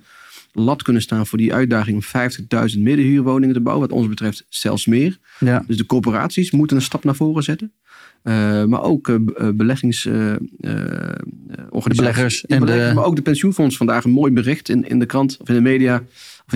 [0.52, 3.88] lat kunnen staan voor die uitdaging om 50.000 middenhuurwoningen te bouwen.
[3.88, 5.18] Wat ons betreft zelfs meer.
[5.38, 5.64] Ja.
[5.66, 7.72] Dus de corporaties moeten een stap naar voren zetten.
[8.24, 9.16] Uh, maar ook uh,
[9.54, 12.44] beleggingsorganisaties.
[12.46, 12.92] Uh, en de...
[12.94, 13.76] Maar ook de pensioenfonds.
[13.76, 16.02] Vandaag een mooi bericht in, in de krant of in de media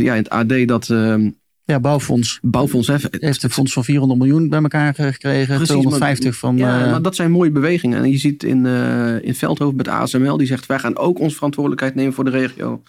[0.02, 0.88] ja, in het AD dat...
[0.88, 1.30] Uh,
[1.66, 2.38] ja, bouwfonds.
[2.42, 5.56] Bouwfonds heeft een fonds van 400 miljoen bij elkaar gekregen.
[5.56, 6.56] Precies, 250 van.
[6.56, 8.02] Ja, uh, maar dat zijn mooie bewegingen.
[8.02, 11.34] En je ziet in, uh, in Veldhoven met ASML, die zegt: wij gaan ook onze
[11.34, 12.82] verantwoordelijkheid nemen voor de regio.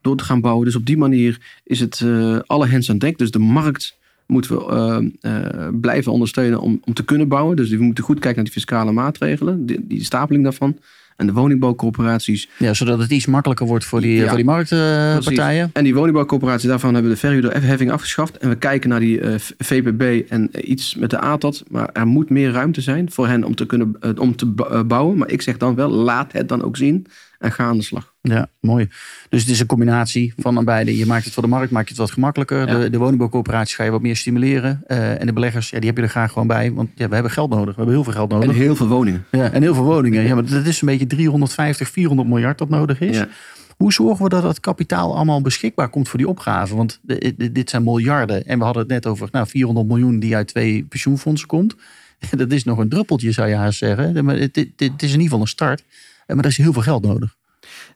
[0.00, 0.64] Door te gaan bouwen.
[0.64, 3.18] Dus op die manier is het uh, alle hens aan dek.
[3.18, 7.56] Dus de markt moeten we blijven ondersteunen om, om te kunnen bouwen.
[7.56, 10.78] Dus we moeten goed kijken naar die fiscale maatregelen, die, die stapeling daarvan
[11.18, 12.48] en de woningbouwcorporaties.
[12.58, 15.70] Ja, zodat het iets makkelijker wordt voor die, voor die marktpartijen.
[15.72, 18.38] en die woningbouwcorporaties, daarvan hebben we de verhuurderheffing afgeschaft.
[18.38, 21.62] En we kijken naar die eh, VPB en iets met de ATAT.
[21.68, 24.82] Maar er moet meer ruimte zijn voor hen om te kunnen uh, om te eh,
[24.82, 25.18] bouwen.
[25.18, 27.06] Maar ik zeg dan wel, laat het dan ook zien
[27.38, 28.14] en ga aan de slag.
[28.28, 28.88] Ja, mooi.
[29.28, 30.96] Dus het is een combinatie van beide.
[30.96, 32.66] Je maakt het voor de markt, maak je het wat gemakkelijker.
[32.66, 34.84] De, de woningbouwcoöperaties ga je wat meer stimuleren.
[34.86, 36.72] Uh, en de beleggers, ja, die heb je er graag gewoon bij.
[36.72, 37.74] Want ja, we hebben geld nodig.
[37.74, 38.48] We hebben heel veel geld nodig.
[38.48, 39.24] En heel veel woningen.
[39.30, 40.22] Ja, en heel veel woningen.
[40.22, 43.16] Ja, maar dat is een beetje 350, 400 miljard dat nodig is.
[43.16, 43.28] Ja.
[43.76, 46.76] Hoe zorgen we dat dat kapitaal allemaal beschikbaar komt voor die opgave?
[46.76, 47.00] Want
[47.36, 48.46] dit zijn miljarden.
[48.46, 51.74] En we hadden het net over nou, 400 miljoen die uit twee pensioenfondsen komt.
[52.36, 54.24] Dat is nog een druppeltje, zou je haast zeggen.
[54.24, 55.84] Maar het, het, het is in ieder geval een start.
[56.26, 57.36] Maar er is heel veel geld nodig.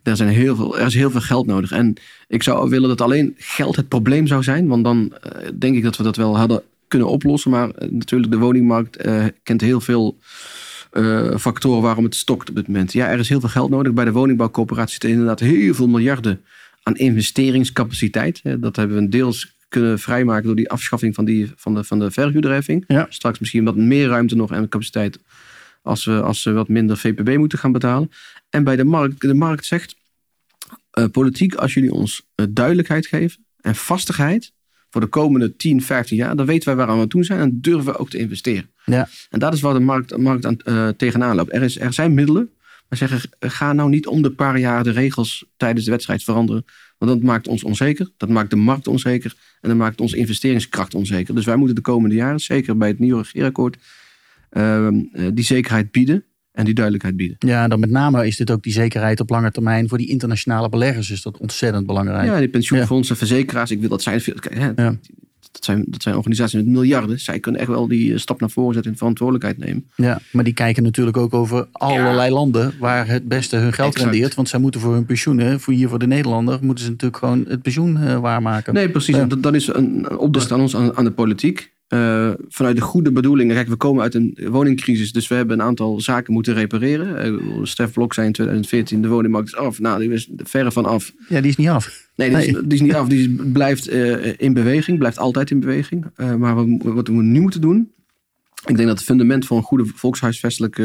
[0.03, 1.73] Er, zijn heel veel, er is heel veel geld nodig.
[1.73, 1.95] En
[2.29, 4.67] ik zou willen dat alleen geld het probleem zou zijn.
[4.69, 7.51] Want dan uh, denk ik dat we dat wel hadden kunnen oplossen.
[7.51, 10.19] Maar uh, natuurlijk, de woningmarkt uh, kent heel veel
[11.39, 12.93] factoren waarom het stokt op dit moment.
[12.93, 13.93] Ja, er is heel veel geld nodig.
[13.93, 16.41] Bij de woningbouwcoöperatie zitten inderdaad heel veel miljarden
[16.83, 18.41] aan investeringscapaciteit.
[18.59, 22.11] Dat hebben we deels kunnen vrijmaken door die afschaffing van, die, van, de, van de
[22.11, 22.85] verhuurderheffing.
[22.87, 23.07] Ja.
[23.09, 25.19] Straks misschien wat meer ruimte nog en capaciteit
[25.83, 28.11] als we, als we wat minder VPB moeten gaan betalen.
[28.51, 29.97] En bij de markt, de markt zegt,
[30.99, 34.53] uh, politiek, als jullie ons uh, duidelijkheid geven en vastigheid
[34.91, 37.41] voor de komende 10, 15 jaar, dan weten wij waar we aan het doen zijn
[37.41, 38.71] en durven we ook te investeren.
[38.85, 39.09] Ja.
[39.31, 41.53] En dat is waar de markt, markt aan, uh, tegenaan loopt.
[41.53, 42.51] Er, is, er zijn middelen,
[42.89, 46.65] maar zeggen, ga nou niet om de paar jaar de regels tijdens de wedstrijd veranderen.
[46.99, 50.95] Want dat maakt ons onzeker, dat maakt de markt onzeker en dat maakt onze investeringskracht
[50.95, 51.35] onzeker.
[51.35, 53.83] Dus wij moeten de komende jaren, zeker bij het nieuwe regeerakkoord, eh,
[55.35, 57.37] die zekerheid bieden en die duidelijkheid bieden.
[57.39, 60.69] Ja, dan met name is dit ook die zekerheid op lange termijn voor die internationale
[60.69, 62.27] beleggers is dat ontzettend belangrijk.
[62.27, 64.35] Ja, die pensioenfondsen, verzekeraars, ik wil dat zijn veel.
[64.55, 64.73] Ja,
[65.53, 67.21] Dat zijn, dat zijn organisaties met miljarden.
[67.21, 69.91] Zij kunnen echt wel die eh, stap naar voren zetten en verantwoordelijkheid nemen.
[69.97, 74.35] Ja, maar die kijken natuurlijk ook over allerlei landen waar het beste hun geld rendeert.
[74.35, 77.45] Want zij moeten voor hun pensioenen, voor hier voor de Nederlander, moeten ze natuurlijk gewoon
[77.49, 78.75] het pensioen uh, waarmaken.
[78.75, 79.17] Nee, precies.
[79.17, 79.25] Ja.
[79.25, 81.72] Dat, dat, is een opdracht aan ons, aan, aan de politiek.
[81.95, 83.55] Uh, vanuit de goede bedoelingen.
[83.55, 87.35] Kijk, we komen uit een woningcrisis, dus we hebben een aantal zaken moeten repareren.
[87.35, 89.81] Uh, Stef Blok zei in 2014, de woningmarkt is af.
[89.81, 91.13] Nou, die is verre van af.
[91.29, 92.11] Ja, die is niet af.
[92.17, 93.09] Nee, die, Is, die is, niet af.
[93.09, 96.07] Die blijft uh, in beweging, blijft altijd in beweging.
[96.39, 97.93] maar wat we nu moeten doen,
[98.67, 100.83] ik denk dat het fundament van een goede volkshuisvestelijk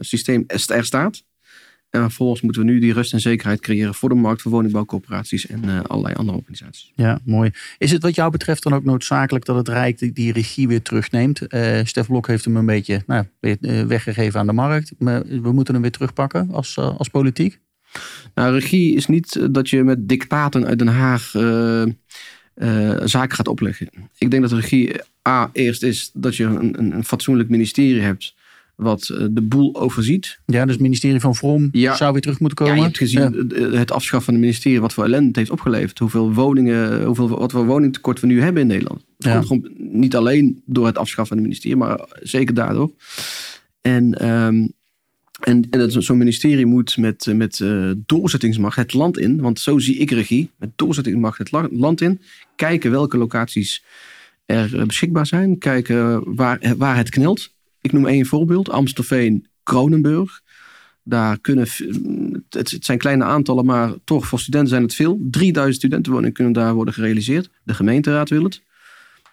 [0.00, 1.24] systeem er staat.
[1.94, 5.46] En vervolgens moeten we nu die rust en zekerheid creëren voor de markt, voor woningbouwcorporaties
[5.46, 6.92] en uh, allerlei andere organisaties.
[6.94, 7.50] Ja, mooi.
[7.78, 11.40] Is het wat jou betreft dan ook noodzakelijk dat het Rijk die, regie weer terugneemt?
[11.48, 14.92] Uh, Stef Blok heeft hem een beetje nou, uh, weggegeven aan de markt.
[14.98, 17.60] Maar we moeten hem weer terugpakken als, als politiek?
[18.34, 21.30] Nou, regie is niet dat je met dictaten uit Den Haag
[23.04, 23.88] zaken gaat opleggen.
[24.18, 28.00] Ik denk dat de regie A, eerst is dat je een, een, een fatsoenlijk ministerie
[28.00, 28.34] hebt
[28.76, 30.38] wat eh, de boel overziet.
[30.46, 31.96] Ja, dus het ministerie van Vrom Ja.
[31.96, 32.74] zou weer terug moeten komen.
[32.74, 33.78] Ja, je hebt gezien Ja.
[33.78, 35.98] het afschaffen van het ministerie, wat voor ellende het heeft opgeleverd.
[35.98, 39.04] Hoeveel woningen, hoeveel, wat voor woningtekort we nu hebben in Nederland.
[39.18, 42.90] Het komt gewoon niet alleen door het afschaffen van het ministerie, maar zeker daardoor.
[43.80, 44.66] En, ehm,
[45.40, 49.78] en, en dat zo'n ministerie moet met, met eh, doorzettingsmacht het land in, want zo
[49.78, 52.20] zie ik regie, met doorzettingsmacht het la- land in,
[52.56, 53.84] kijken welke locaties
[54.46, 57.52] er eh, beschikbaar zijn, kijken waar, waar het knelt.
[57.84, 60.42] Ik noem één voorbeeld, Amstelveen, Kronenburg.
[61.02, 61.66] Daar kunnen,
[62.48, 65.18] het, zijn kleine aantallen, maar toch voor studenten zijn het veel.
[65.30, 67.50] 3000 studentenwoningen kunnen daar worden gerealiseerd.
[67.62, 68.62] De gemeenteraad wil het.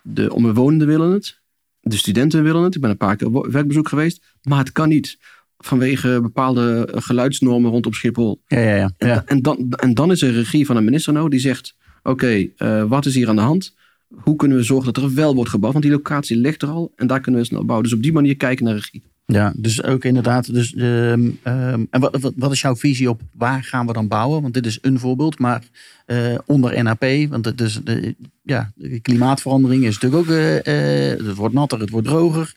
[0.01, 1.39] De omwonenden willen het.
[1.81, 2.75] De studenten willen het.
[2.75, 4.21] Ik ben een paar keer op werkbezoek geweest.
[4.41, 5.17] Maar het kan niet
[5.57, 8.41] vanwege bepaalde geluidsnormen rondom Schiphol.
[8.47, 9.23] Ja, ja, ja.
[9.25, 11.75] En, dan, en dan is er regie van een minister nodig die zegt...
[12.03, 13.75] Oké, eh, wat is hier aan de hand?
[14.15, 15.71] Hoe kunnen we zorgen dat er wel wordt gebouwd?
[15.73, 17.87] Want die locatie ligt er al en daar kunnen we snel bouwen.
[17.89, 19.01] Dus op die manier kijken naar regie.
[19.25, 20.53] Ja, dus ook inderdaad.
[20.53, 24.07] Dus, ehm, ehm, en wat, wat, wat is jouw visie op waar gaan we dan
[24.07, 24.41] bouwen?
[24.41, 25.63] Want dit is een voorbeeld, maar
[26.05, 30.35] eh, onder NAP, want het is de, ja, de klimaatverandering is natuurlijk ook.
[30.35, 32.53] eh, eh, het wordt natter, het wordt droger.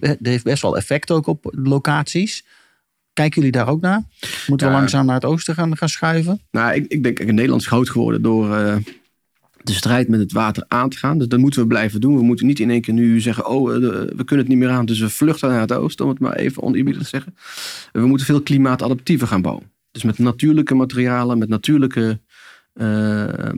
[0.00, 2.44] Het heeft best wel effect ook op locaties.
[3.12, 4.02] Kijken jullie daar ook naar?
[4.46, 4.78] Moeten we Ja.
[4.78, 6.40] langzaam naar het oosten gaan, gaan schuiven?
[6.50, 8.80] Nou, ik, ik denk, kijk, Nederland is groot geworden door
[9.66, 11.18] de strijd met het water aan te gaan.
[11.18, 12.16] Dus dat moeten we blijven doen.
[12.16, 13.80] We moeten niet in één keer nu zeggen, oh, eh,
[14.16, 16.34] we kunnen het niet meer aan, dus we vluchten naar het oosten, om het maar
[16.34, 17.34] even oneerbiedig te zeggen.
[17.92, 19.70] We moeten veel klimaatadaptiever gaan bouwen.
[19.90, 22.20] Dus met natuurlijke materialen, met natuurlijke,
[22.72, 23.54] eh, eh,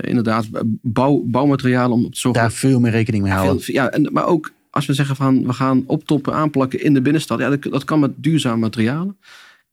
[0.00, 0.46] inderdaad,
[0.82, 3.62] bouw, bouwmaterialen om te zorgen Daar veel meer rekening mee houden.
[3.62, 7.02] veel, ja, en, maar ook als we zeggen van we gaan optoppen, aanplakken in de
[7.02, 7.38] binnenstad.
[7.38, 9.18] Ja, dat, dat kan met duurzame materialen.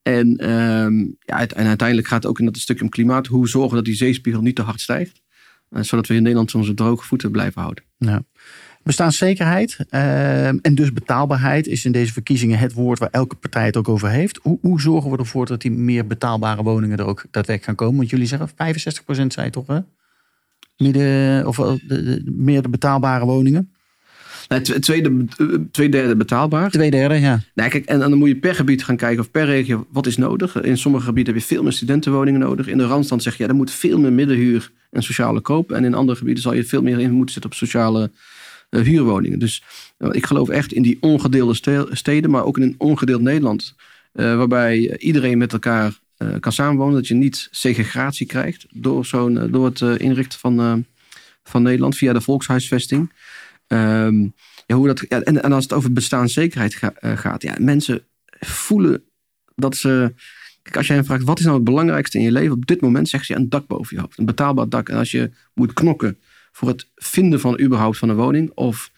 [0.02, 3.28] En, ehm, ja, en uiteindelijk gaat het ook in dat stukje om klimaat.
[3.28, 5.22] Hoe zorgen dat die zeespiegel niet te hard stijgt.
[5.70, 7.84] Eh, zodat we in Nederland onze droge voeten blijven houden.
[7.98, 8.24] Ja.
[8.84, 13.78] Bestaanszekerheid ehm, en dus betaalbaarheid is in deze verkiezingen het woord waar elke partij het
[13.78, 14.40] ook over heeft.
[14.42, 17.98] Hoe, hoe zorgen we ervoor dat die meer betaalbare woningen er ook daadwerkelijk gaan komen?
[17.98, 18.54] Want jullie zeggen 65%
[19.28, 19.82] zei toch?
[20.78, 23.72] Midden, of de- meer de betaalbare woningen?
[24.48, 26.70] Nee, tw- tweede, eh, twee derde betaalbaar.
[26.72, 27.42] Twee derde, ja.
[27.54, 30.06] Nee, kijk, en, en dan moet je per gebied gaan kijken of per regio wat
[30.08, 30.62] is nodig.
[30.62, 32.68] In sommige gebieden heb je veel meer studentenwoningen nodig.
[32.68, 35.72] In de Randstand zeg je ja, er moet veel meer middenhuur en sociale koop.
[35.72, 38.12] En in andere gebieden zal je veel meer in moeten zetten op sociale
[38.70, 39.40] eh, huurwoningen.
[39.40, 39.64] Dus
[39.98, 43.76] eh, ik geloof echt in die ongedeelde ste- steden, maar ook in een ongedeeld Nederland.
[44.12, 46.00] waarbij iedereen met elkaar
[46.40, 46.94] kan samenwonen.
[46.96, 50.86] Dat je niet segregatie krijgt door, zo'n, door het inrichten van,
[51.44, 53.12] van Nederland via de volkshuisvesting.
[53.68, 54.22] Ehm,
[54.66, 58.06] ja, hoe dat, en, en als het over bestaanszekerheid eh, gaat, ja, mensen
[58.40, 59.04] voelen
[59.56, 60.14] dat ze.
[60.62, 62.82] Kijk, als jij hen vraagt wat is nou het belangrijkste in je leven op dit
[62.82, 64.90] moment, zegt ze een dak boven je hoofd, een betaalbaar dak.
[64.90, 66.18] En als je moet knokken
[66.52, 68.92] voor het vinden van überhaupt van een woning of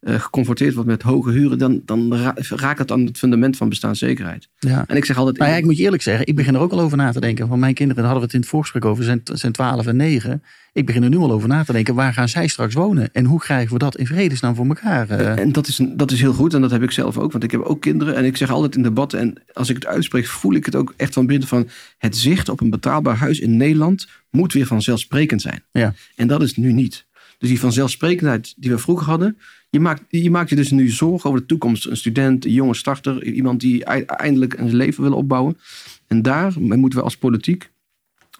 [0.00, 4.48] geconfronteerd wordt met hoge huren, dan, dan ra- raakt het aan het fundament van bestaanszekerheid.
[4.58, 4.84] ja.
[4.86, 5.38] En ik zeg altijd.
[5.38, 7.20] Nou ja, ik moet je eerlijk zeggen, ik begin er ook al over na te
[7.20, 7.48] denken.
[7.48, 9.96] Van mijn kinderen, daar hadden we het in het voorgesprek over, zijn, zijn 12 en
[9.96, 10.42] 9.
[10.72, 13.08] Ik begin er nu al over na te denken, waar gaan zij straks wonen?
[13.12, 15.08] En hoe krijgen we dat in vredesnaam voor elkaar?
[15.10, 15.38] eh?
[15.38, 17.32] En dat is, dat is heel goed en dat heb ik zelf ook.
[17.32, 19.18] Want ik heb ook kinderen en ik zeg altijd in debatten...
[19.20, 21.68] en als ik het uitspreek voel ik het ook echt van binnen van...
[21.98, 25.62] het zicht op een betaalbaar huis in Nederland moet weer vanzelfsprekend zijn.
[25.72, 25.94] Ja.
[26.16, 27.05] En dat is nu niet.
[27.38, 29.38] Dus die vanzelfsprekendheid die we vroeger hadden...
[29.70, 31.86] je maakt je, maakt je dus nu zorgen over de toekomst.
[31.86, 35.58] Een student, een jonge starter, iemand die ei- eindelijk een leven wil opbouwen.
[36.06, 37.70] En daar moeten we als politiek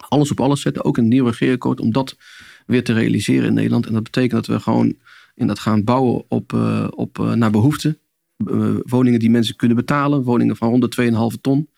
[0.08, 0.84] alles op alles zetten.
[0.84, 2.16] Ook een nieuwe regeerakkoord om dat
[2.66, 3.86] weer te realiseren in Nederland.
[3.86, 4.94] En dat betekent dat we gewoon
[5.34, 7.98] in dat gaan bouwen op, eh, op, eh, naar behoefte.
[8.36, 10.22] Eh, woningen die mensen kunnen betalen.
[10.22, 11.68] Woningen van rond de 2,5 ton.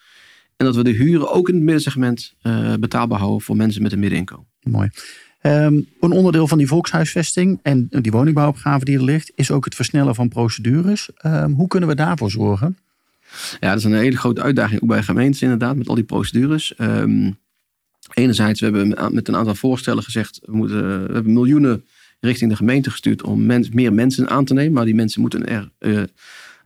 [0.57, 2.35] En dat we de huren ook in het middensegment
[2.81, 4.46] betaalbaar houden voor mensen met een middeninkomen.
[4.62, 4.88] Mooi.
[5.40, 9.74] Ehm, een onderdeel van die volkshuisvesting en die woningbouwopgave die er ligt, is ook het
[9.74, 11.09] versnellen van procedures.
[11.16, 12.79] Ehm, hoe kunnen we daarvoor zorgen?
[13.61, 16.74] Ja, dat is een hele grote uitdaging ook bij gemeentes inderdaad, met al die procedures.
[16.74, 17.31] Ehm,
[18.14, 21.85] enerzijds, we hebben met een aantal voorstellen gezegd, we, moeten, we hebben miljoenen
[22.20, 24.72] richting de gemeente gestuurd om meer mensen aan te nemen.
[24.72, 26.03] Maar die mensen moeten er eh,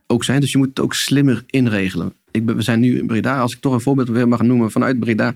[0.07, 2.13] ook zijn, dus je moet het ook slimmer inregelen.
[2.31, 4.99] Ik we zijn nu in Breda, als ik toch een voorbeeld weer mag noemen vanuit
[4.99, 5.35] Breda.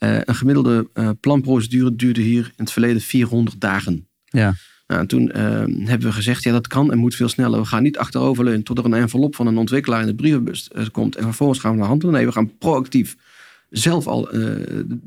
[0.00, 4.08] Eh, een gemiddelde eh, planprocedure duurde hier in het verleden 400 dagen.
[4.24, 4.54] Ja.
[4.86, 5.42] Nou, en toen eh,
[5.84, 7.60] hebben we gezegd, ja dat kan en moet veel sneller.
[7.60, 11.16] We gaan niet achteroverleunen tot er een envelop van een ontwikkelaar in de brievenbus komt.
[11.16, 12.12] En vervolgens gaan we naar handen.
[12.12, 13.16] Nee, we gaan proactief
[13.70, 14.28] zelf al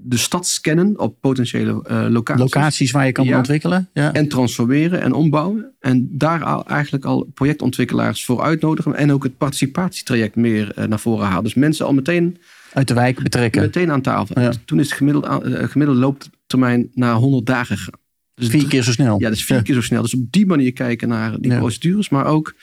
[0.03, 1.71] de stad scannen op potentiële
[2.09, 2.43] locaties.
[2.43, 3.37] Locaties waar je kan Ja.
[3.37, 3.89] ontwikkelen.
[3.93, 4.13] Ja.
[4.13, 5.73] En transformeren en ombouwen.
[5.79, 8.95] En daar al, eigenlijk al projectontwikkelaars voor uitnodigen.
[8.95, 11.43] En ook het participatietraject meer naar voren halen.
[11.43, 12.37] Dus mensen al meteen,
[12.73, 13.61] Uit de wijk betrekken.
[13.61, 14.41] meteen aan tafel.
[14.41, 14.53] Ja.
[14.65, 18.01] Toen is het eh, gemiddelde looptermijn naar 100 dagen gegaan.
[18.35, 19.19] Dus vier keer zo snel.
[19.19, 20.01] Ja, dus vier keer zo snel.
[20.01, 22.09] Dus op die manier kijken naar die procedures.
[22.09, 22.55] Maar ook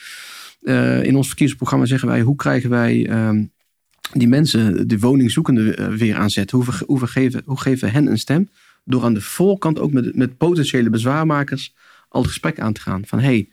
[0.63, 2.21] uh, in ons verkiezingsprogramma zeggen wij...
[2.21, 3.53] hoe krijgen wij um,
[4.13, 6.51] die mensen, de woningzoekenden, uh, weer aan zet?
[6.51, 8.49] Hoe, hoe, geven, hoe geven we hen een stem?
[8.85, 11.75] Door aan de voorkant ook met, met potentiële bezwaarmakers...
[12.09, 13.03] al het gesprek aan te gaan.
[13.07, 13.49] Van hey,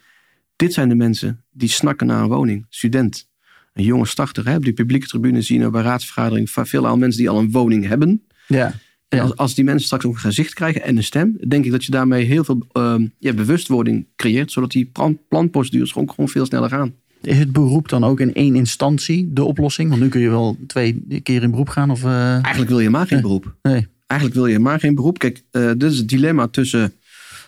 [0.55, 2.65] dit zijn de mensen die snakken naar een woning.
[2.69, 3.29] Student,
[3.77, 4.47] een jonge starter.
[4.47, 4.55] Hè?
[4.55, 6.49] Op die publieke tribune zien we bij raadsvergadering...
[6.51, 8.21] veel al mensen die al een woning hebben...
[8.47, 8.73] Ja.
[9.07, 11.71] En als, als die mensen straks ook een gezicht krijgen en een stem, denk ik
[11.71, 16.29] dat je daarmee heel veel uh, ja, bewustwording creëert, zodat die plan, planprocedures gewoon, gewoon
[16.29, 16.93] veel sneller gaan.
[17.21, 19.89] Is het beroep dan ook in één instantie de oplossing?
[19.89, 21.89] Want nu kun je wel twee keer in beroep gaan.
[21.89, 22.31] Of, uh...
[22.31, 23.55] Eigenlijk wil je maar geen beroep.
[23.61, 23.87] Nee.
[24.07, 25.19] Eigenlijk wil je maar geen beroep.
[25.19, 26.93] Kijk, uh, dit is het dilemma tussen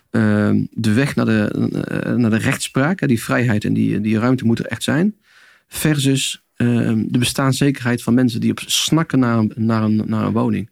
[0.09, 3.07] ehm, de weg naar de, eh, naar de rechtspraak.
[3.07, 5.15] Die vrijheid en die, die ruimte moet er echt zijn.
[5.69, 10.33] Versus Ehm, de bestaanszekerheid van mensen die op snakken naar een, naar een, naar een
[10.33, 10.69] woning.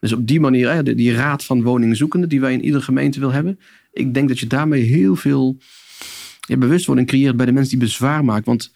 [0.00, 3.32] Dus op die manier, hè, die raad van woningzoekenden die wij in iedere gemeente wil
[3.32, 3.58] hebben.
[3.92, 5.56] Ik denk dat je daarmee heel veel
[6.40, 8.44] ja, bewustwording creëert bij de mensen die bezwaar maken.
[8.44, 8.72] Want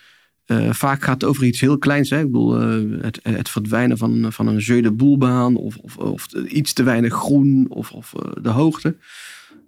[0.46, 2.10] uh, vaak gaat het over iets heel kleins.
[2.10, 2.18] Hè?
[2.18, 6.32] Ik bedoel, uh, het, het, verdwijnen van, van een jeu de boelbaan of, of, of
[6.48, 8.96] iets te weinig groen of, of uh, de hoogte.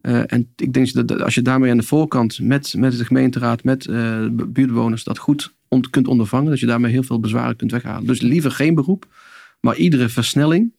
[0.00, 3.86] en ik denk dat als je daarmee aan de voorkant met, met de gemeenteraad, met
[4.52, 6.50] buurtbewoners dat goed on, kunt ondervangen.
[6.50, 8.06] Dat je daarmee heel veel bezwaren kunt weghalen.
[8.06, 9.06] Dus liever geen beroep.
[9.60, 10.72] Maar iedere versnelling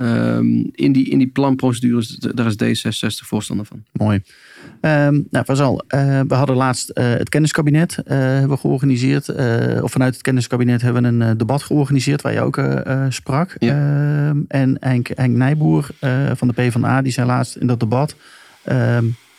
[0.00, 3.84] um, in, die, in die planprocedures, daar is D66 voorstander van.
[3.92, 4.22] Mooi.
[4.80, 9.28] Um, nou, Vazal, uh, we hadden laatst uh, het kenniskabinet uh, hebben georganiseerd.
[9.82, 12.60] of vanuit het kenniskabinet hebben we een debat georganiseerd waar je ook
[13.08, 13.56] sprak.
[13.58, 13.70] Ja.
[13.70, 15.88] Ehm, en Henk, Henk Nijboer
[16.34, 18.16] van de PvdA, die zei laatst in dat debat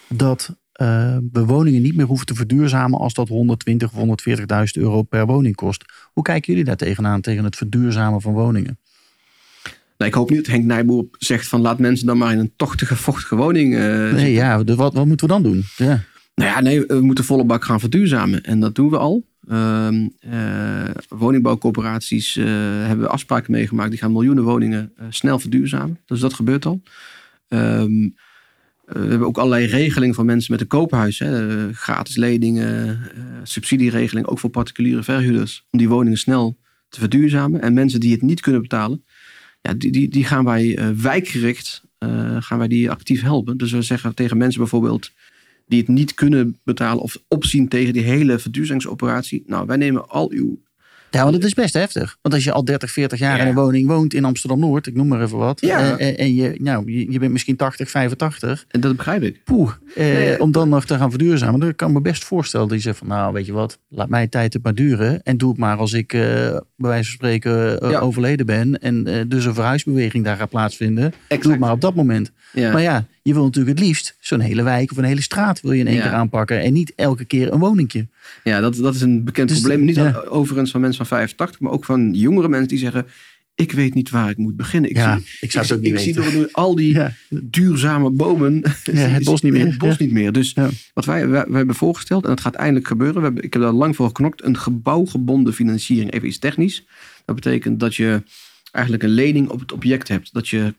[0.07, 5.01] dat uh, we woningen niet meer hoeven te verduurzamen als dat 120 of 140.000 euro
[5.01, 5.83] per woning kost.
[6.13, 8.79] Hoe kijken jullie daar tegenaan, tegen het verduurzamen van woningen?
[9.97, 12.51] Nou, ik hoop niet dat Henk Nijboer zegt van laat mensen dan maar in een
[12.55, 15.63] tochtige, vochtige woning uh, Nee, ja, wat, wat moeten we dan doen?
[15.75, 16.03] Ja.
[16.35, 18.43] Nou ja, nee, we moeten volle bak gaan verduurzamen.
[18.43, 19.25] En dat doen we al.
[19.49, 23.89] Uh, uh, woningbouwcorporaties hebben we afspraken meegemaakt.
[23.89, 25.99] Die gaan miljoenen woningen snel verduurzamen.
[26.05, 26.81] Dus dat gebeurt al.
[27.47, 28.09] Ehm, eh,
[28.87, 31.19] we hebben ook allerlei regelingen voor mensen met een koophuis.
[31.19, 31.67] Hè.
[31.67, 35.65] Eh, gratis leningen, uh, subsidieregeling, ook voor particuliere verhuurders.
[35.71, 36.57] Om die woningen snel
[36.89, 37.61] te verduurzamen.
[37.61, 39.03] En mensen die het niet kunnen betalen,
[39.61, 41.85] ja, die, die, die gaan wij wijkgericht
[42.39, 43.57] gaan wij die actief helpen.
[43.57, 45.11] Dus we zeggen tegen mensen bijvoorbeeld
[45.65, 49.43] die het niet kunnen betalen of opzien tegen die hele verduurzamingsoperatie.
[49.45, 50.61] Nou, wij nemen al uw
[51.11, 52.17] ja, want het is best heftig.
[52.21, 55.07] Want als je al 30, 40 jaar in een woning woont in Amsterdam-Noord, ik noem
[55.07, 55.61] maar even wat.
[55.61, 55.97] Ja.
[55.97, 58.65] En, en, je, nou, je, je, bent misschien 80, 85.
[58.69, 59.43] En dat begrijp ik.
[59.43, 61.59] Poeh, eh, om dan nog te gaan verduurzamen.
[61.59, 64.09] Dan kan ik me best voorstellen dat je zegt van, nou weet je wat, laat
[64.09, 65.23] mij tijd het maar duren.
[65.23, 68.79] En doe het maar als ik uh, bij wijze van spreken uh, overleden ben.
[68.79, 71.05] En dus een verhuisbeweging daar gaat plaatsvinden.
[71.05, 71.41] Exact.
[71.41, 72.31] Doe het maar op dat moment.
[72.53, 75.71] Maar ja, je wil natuurlijk het liefst zo'n hele wijk of een hele straat wil
[75.71, 76.61] je in één keer aanpakken.
[76.61, 78.07] En niet elke keer een woningje.
[78.43, 79.85] Ja, dat, dat is een bekend dus, probleem.
[79.85, 80.23] Niet ja.
[80.29, 83.05] overigens van mensen van 85, maar ook van jongere mensen die zeggen...
[83.55, 84.89] Ik weet niet waar ik moet beginnen.
[84.89, 86.23] Ik ja, zie, ik zou het ook niet ik weten.
[86.23, 88.61] zie door al die duurzame bomen.
[88.91, 89.65] het bos niet meer.
[89.65, 90.31] Het bos niet meer.
[90.31, 90.53] Dus
[90.93, 93.15] wat wij, wij, wij, hebben voorgesteld, en dat gaat eindelijk gebeuren.
[93.15, 94.43] We hebben, ik heb daar lang voor geknokt.
[94.43, 96.11] Een gebouwgebonden financiering.
[96.11, 96.85] Even iets technisch.
[97.25, 98.23] Dat betekent dat je
[98.71, 100.33] eigenlijk een lening op het object hebt.
[100.33, 100.73] Dat je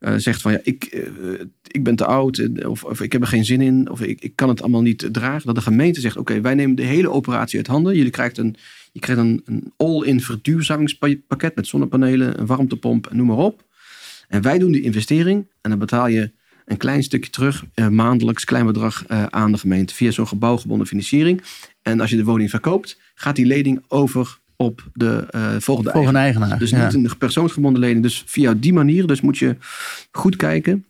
[0.00, 3.20] uh, zegt van ja, ik, uh, ik ben te oud eh, of, of, ik heb
[3.20, 5.46] er geen zin in of ik, ik kan het allemaal niet dragen.
[5.46, 7.96] Dat de gemeente zegt oké, wij nemen de hele operatie uit handen.
[7.96, 8.56] Jullie krijgt een,
[8.92, 13.66] je krijgt een, all-in verduurzamingspakket met zonnepanelen, een warmtepomp, noem maar op.
[14.28, 16.30] En wij doen die investering en dan betaal je
[16.64, 21.42] een klein stukje terug, maandelijks klein bedrag aan de gemeente via zo'n gebouwgebonden financiering.
[21.82, 26.18] En als je de woning verkoopt, gaat die lening over op de uh, volgende, volgende
[26.18, 26.58] eigenaar.
[26.58, 28.02] Dus niet een persoonsgebonden lening.
[28.02, 29.56] Dus via die manier, dus moet je
[30.10, 30.84] goed kijken.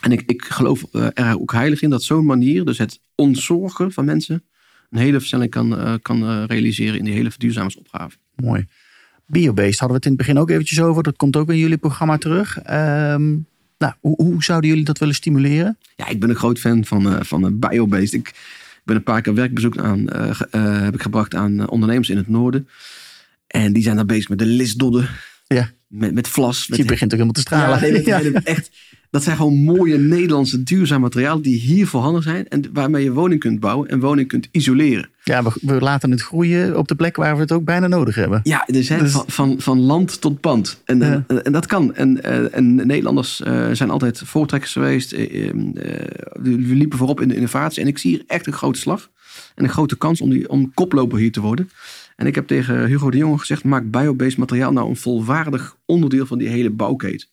[0.00, 3.92] En ik, ik geloof uh, er ook heilig in dat zo'n manier, dus het ontzorgen
[3.92, 4.42] van mensen,
[4.90, 8.16] een hele versnelling kan, uh, kan realiseren in die hele verduurzamingsopgave.
[8.34, 8.66] Mooi.
[9.26, 11.02] Biobased hadden we het in het begin ook eventjes over.
[11.02, 12.56] Dat komt ook in jullie programma terug.
[12.56, 13.46] Um,
[13.78, 15.78] nou, hoe, hoe, zouden jullie dat willen stimuleren?
[15.96, 18.12] Ja, ik ben een groot fan van, van biobased.
[18.12, 18.34] Ik
[18.84, 20.06] ben een paar keer werkbezoek aan,
[20.82, 22.68] heb ik gebracht aan ondernemers in het noorden.
[23.48, 25.08] En die zijn dan bezig met de lisdodden.
[25.46, 25.70] Ja.
[25.88, 26.68] Met, met vlas.
[26.68, 28.04] Met, je begint ook helemaal te stralen.
[28.04, 28.70] Ja, nee, echt,
[29.10, 32.48] dat zijn gewoon mooie Nederlandse duurzame materialen die hier voorhanden zijn.
[32.48, 35.08] En waarmee je woning kunt bouwen en woning kunt isoleren.
[35.24, 38.14] Ja, we, we laten het groeien op de plek waar we het ook bijna nodig
[38.14, 38.40] hebben.
[38.42, 39.12] Ja, dus, dus...
[39.12, 40.82] Van, van, van, land tot pand.
[40.84, 41.24] En, ja.
[41.26, 41.94] en, en, dat kan.
[41.94, 45.12] En, eh, en Nederlanders uh, zijn altijd voortrekkers geweest.
[45.12, 45.50] Uh,
[46.32, 47.82] we liepen voorop in de innovatie.
[47.82, 49.10] En ik zie hier echt een grote slag.
[49.54, 51.70] En een grote kans om, die, om koploper hier te worden.
[52.18, 56.26] En ik heb tegen Hugo de Jonge gezegd: maak biobased materiaal nou een volwaardig onderdeel
[56.26, 57.28] van die hele bouwketen.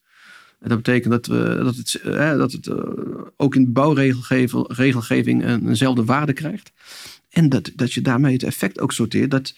[0.60, 2.00] Dat betekent dat, we, dat het,
[2.38, 2.70] dat het
[3.38, 6.72] ook in bouwregelgeving eenzelfde waarde krijgt.
[7.30, 9.56] En dat, dat je daarmee het effect ook sorteert dat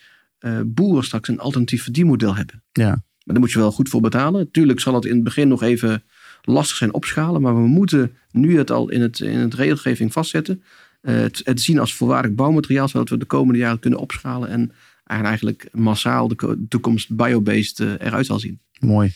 [0.66, 2.64] boeren straks een alternatief verdienmodel hebben.
[2.72, 2.90] Ja.
[2.90, 4.52] Maar daar moet je wel goed voor betalen.
[4.52, 6.04] Tuurlijk zal het in het begin nog even
[6.42, 7.42] lastig zijn opschalen.
[7.42, 10.64] Maar we moeten nu het al in het, in het regelgeving vastzetten.
[11.02, 12.88] het, het, zien als volwaardig bouwmateriaal.
[12.88, 14.50] Zodat we de komende jaren kunnen opschalen.
[14.50, 14.72] En
[15.08, 18.60] eigenlijk massaal de toekomst biobased eruit zal zien.
[18.80, 19.12] Mooi.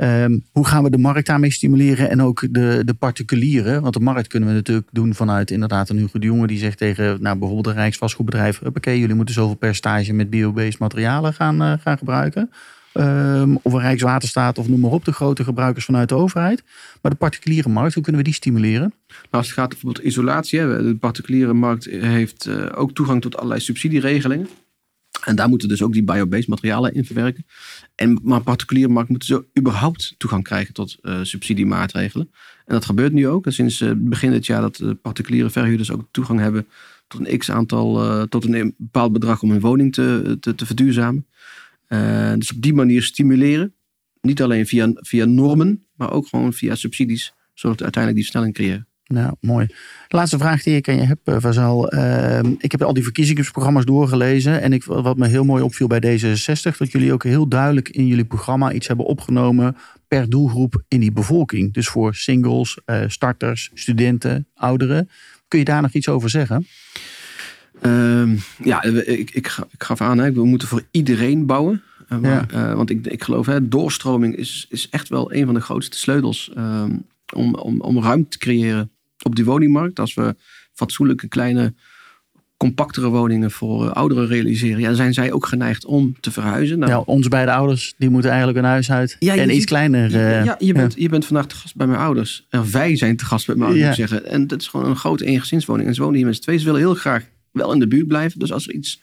[0.00, 3.82] Ehm, hoe gaan we de markt daarmee stimuleren en ook de, de particulieren?
[3.82, 6.78] Want de markt kunnen we natuurlijk doen vanuit inderdaad een Hugo de Jonge die zegt
[6.78, 11.72] tegen nou, bijvoorbeeld een Rijksvastgoedbedrijf: Oké, jullie moeten zoveel percentage met biobased materialen gaan, uh,
[11.80, 12.50] gaan gebruiken.
[12.94, 16.62] Um, of een Rijkswaterstaat of noem maar op, de grote gebruikers vanuit de overheid.
[17.02, 18.94] Maar de particuliere markt, hoe kunnen we die stimuleren?
[19.08, 23.60] Nou, als het gaat bijvoorbeeld isolatie, de particuliere markt heeft uh, ook toegang tot allerlei
[23.60, 24.48] subsidieregelingen.
[25.24, 27.46] En daar moeten dus ook die biobased materialen in verwerken.
[27.94, 32.30] En, maar particuliere markt moeten zo überhaupt toegang krijgen tot uh, subsidiemaatregelen.
[32.66, 33.46] En dat gebeurt nu ook.
[33.48, 36.66] sinds uh, begin dit jaar dat de particuliere verhuurders ook toegang hebben
[37.06, 41.26] tot een x aantal, tot een bepaald bedrag om hun woning te, te, te verduurzamen.
[42.38, 43.74] dus op die manier stimuleren.
[44.20, 47.34] Niet alleen via, via normen, maar ook gewoon via subsidies.
[47.54, 48.89] Zodat we uiteindelijk die versnelling creëren.
[49.12, 49.66] Nou, mooi.
[50.08, 51.94] De laatste vraag die ik aan je heb, eh, Vazal.
[51.94, 54.60] Uh, ik heb al die verkiezingsprogramma's doorgelezen.
[54.60, 58.06] En ik, wat me heel mooi opviel bij D66, dat jullie ook heel duidelijk in
[58.06, 59.76] jullie programma iets hebben opgenomen
[60.08, 61.72] per doelgroep in die bevolking.
[61.72, 65.10] Dus voor singles, uh, starters, studenten, ouderen.
[65.48, 66.66] Kun je daar nog iets over zeggen?
[67.82, 71.82] Uh, ja, ik, ik, ik gaf aan, hè, we moeten voor iedereen bouwen.
[72.20, 72.74] Maar, ja.
[72.74, 76.50] want ik, ik geloof, hè, doorstroming is, is echt wel een van de grootste sleutels
[76.54, 76.96] ehm,
[77.34, 78.90] om, om, om ruimte te creëren
[79.22, 79.98] op die woningmarkt.
[79.98, 80.36] Als we
[80.72, 81.74] fatsoenlijke kleine
[82.56, 86.78] compactere woningen voor eh, ouderen realiseren, ja, zijn zij ook geneigd om te verhuizen.
[86.78, 90.10] Nou, ja, onze beide ouders die moeten eigenlijk een huis uit ja, en iets kleiner.
[90.10, 92.46] ja, ja, je, bent, je bent vandaag te gast bij mijn ouders.
[92.48, 94.26] En wij zijn te gast bij mijn ouders, zeggen.
[94.26, 95.88] En dat is gewoon een grote eengezinswoning.
[95.88, 96.58] En ze wonen hier met z'n twee.
[96.58, 98.38] Ze willen heel graag wel in de buurt blijven.
[98.38, 99.00] Dus als er iets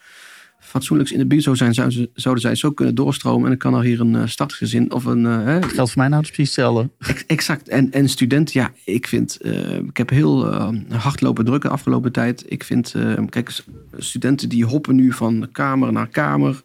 [0.60, 3.43] fatsoenlijks in de buurt zou zijn, zouden, ze, zouden zij zo kunnen doorstromen.
[3.43, 5.24] En dan kan er hier een uh, stadsgezin of een.
[5.24, 6.89] Uh, het geldt voor mijn ouders precies hetzelfde.
[7.28, 7.68] Exact.
[7.68, 9.38] En, en student, ja, ik vind.
[9.41, 10.45] Uh, ik heb heel
[10.89, 12.43] hard lopen drukken de afgelopen tijd.
[12.47, 12.95] Ik vind,
[13.30, 13.64] kijk,
[13.97, 16.64] studenten die hoppen nu van kamer naar kamer.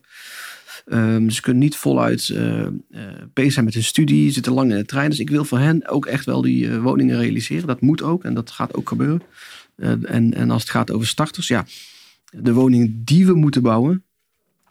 [0.86, 2.36] Um, ze kunnen niet voluit
[3.32, 5.11] bezig zijn met hun studie, zitten lang in de trein.
[5.11, 7.66] Dus ik wil voor hen ook echt wel die woningen realiseren.
[7.66, 9.22] Dat moet ook en dat gaat ook gebeuren.
[9.76, 11.64] en, en als het gaat over starters, ja
[12.40, 14.04] de woningen die we moeten bouwen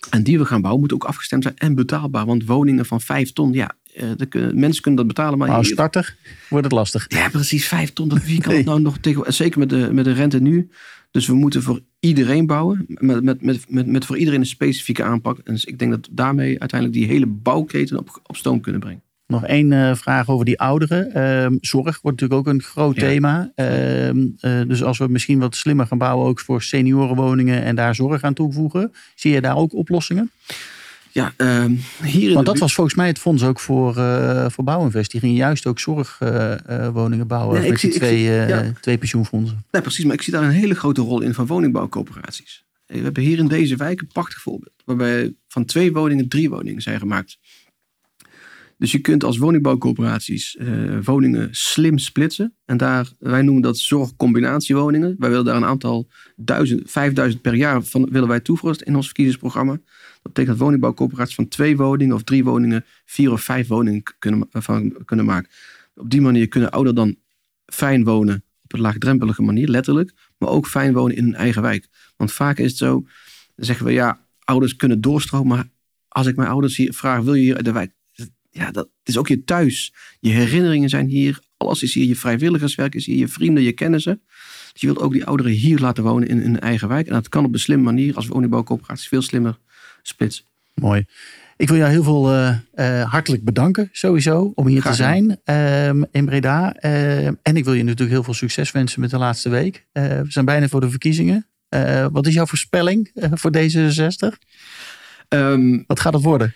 [0.10, 2.26] en die we gaan bouwen, moeten ook afgestemd zijn en betaalbaar.
[2.26, 5.38] Want woningen van 5 ton, ja, eh, de, mensen kunnen dat betalen.
[5.38, 6.16] Maar als starter
[6.50, 7.06] wordt het lastig.
[7.08, 7.68] Ja, precies.
[7.68, 9.34] 5 ton, wie kan het nou nog tegen?
[9.34, 10.70] Zeker met de, met de rente nu.
[11.12, 12.86] Dus we moeten voor iedereen bouwen.
[12.88, 15.38] Met, met, met, met, met voor iedereen een specifieke aanpak.
[15.38, 19.02] En dus ik denk dat daarmee uiteindelijk die hele bouwketen op, op stoom kunnen brengen.
[19.32, 21.08] Nog één uh, vraag over die ouderen.
[21.08, 23.52] Uh, zorg wordt natuurlijk ook een groot thema.
[23.56, 24.32] Uh,
[24.68, 28.34] dus als we misschien wat slimmer gaan bouwen, ook voor seniorenwoningen en daar zorg aan
[28.34, 30.32] toevoegen, zie je daar ook oplossingen?
[31.12, 35.12] Ja, ehm, hier Want dat was volgens mij het fonds ook voor, uh, voor Bouwinvest.
[35.12, 38.72] Die ging juist ook zorgwoningen bouwen ja, met die twee, ja.
[38.82, 39.66] twee pensioenfondsen.
[39.72, 40.06] Nee, precies.
[40.06, 42.64] Maar ik zie daar een hele grote rol in van woningbouwcoöperaties.
[42.86, 44.82] We hebben hier in deze wijk een prachtig voorbeeld.
[44.86, 47.38] Waarbij van twee woningen drie woningen zijn gemaakt.
[48.82, 52.56] Dus je kunt als woningbouwcoöperaties uh, woningen slim splitsen.
[52.66, 55.16] En daar, wij noemen dat zorgcombinatiewoningen.
[55.18, 59.06] Wij willen daar een aantal duizend, vijfduizend per jaar van willen wij toevoegen in ons
[59.06, 59.72] verkiezingsprogramma.
[59.72, 64.48] Dat betekent dat woningbouwcoöperaties van twee woningen of drie woningen, vier of vijf woningen kunnen,
[64.52, 65.50] van, kunnen maken.
[65.96, 67.16] Op die manier kunnen ouderen dan
[67.66, 70.14] fijn wonen op een laagdrempelige manier, letterlijk.
[70.38, 71.88] Maar ook fijn wonen in hun eigen wijk.
[72.18, 73.02] Want vaak is het zo,
[73.56, 75.48] dan zeggen we ja, ouders kunnen doorstromen.
[75.48, 75.70] Maar
[76.08, 78.00] als ik mijn ouders hier vraag, wil je hier uit de wijk?
[78.52, 79.94] Ja, dat is ook je thuis.
[80.20, 81.40] Je herinneringen zijn hier.
[81.58, 82.06] Alles is hier.
[82.06, 83.18] Je vrijwilligerswerk is hier.
[83.18, 84.22] Je vrienden, je kennissen.
[84.72, 87.08] Dus je wilt ook die ouderen hier laten wonen in hun eigen wijk.
[87.08, 89.60] En dat kan op een slimme manier als woningbouwcoöperaties veel slimmer
[90.02, 90.46] splitsen.
[90.74, 91.06] Mooi.
[91.62, 95.88] Ik wil jou heel veel uh, uh, hartelijk bedanken sowieso om hier te zijn uh,
[96.12, 96.74] in Breda.
[96.74, 99.86] Ehm, en ik wil je natuurlijk heel veel succes wensen met de laatste week.
[99.92, 101.48] Eh, we zijn bijna voor de verkiezingen.
[102.12, 104.38] wat is jouw voorspelling voor D66?
[105.30, 106.54] Um, wat gaat het worden?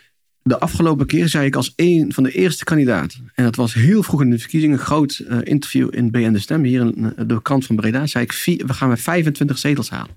[0.48, 4.04] De afgelopen keer zei ik als een van de eerste kandidaten, en dat was heel
[4.04, 7.26] vroeg in de verkiezingen, een groot uh, interview in BN De Stem, hier in eh,
[7.28, 10.16] de krant van Breda, zei ik, vier, we gaan met 25 zetels halen.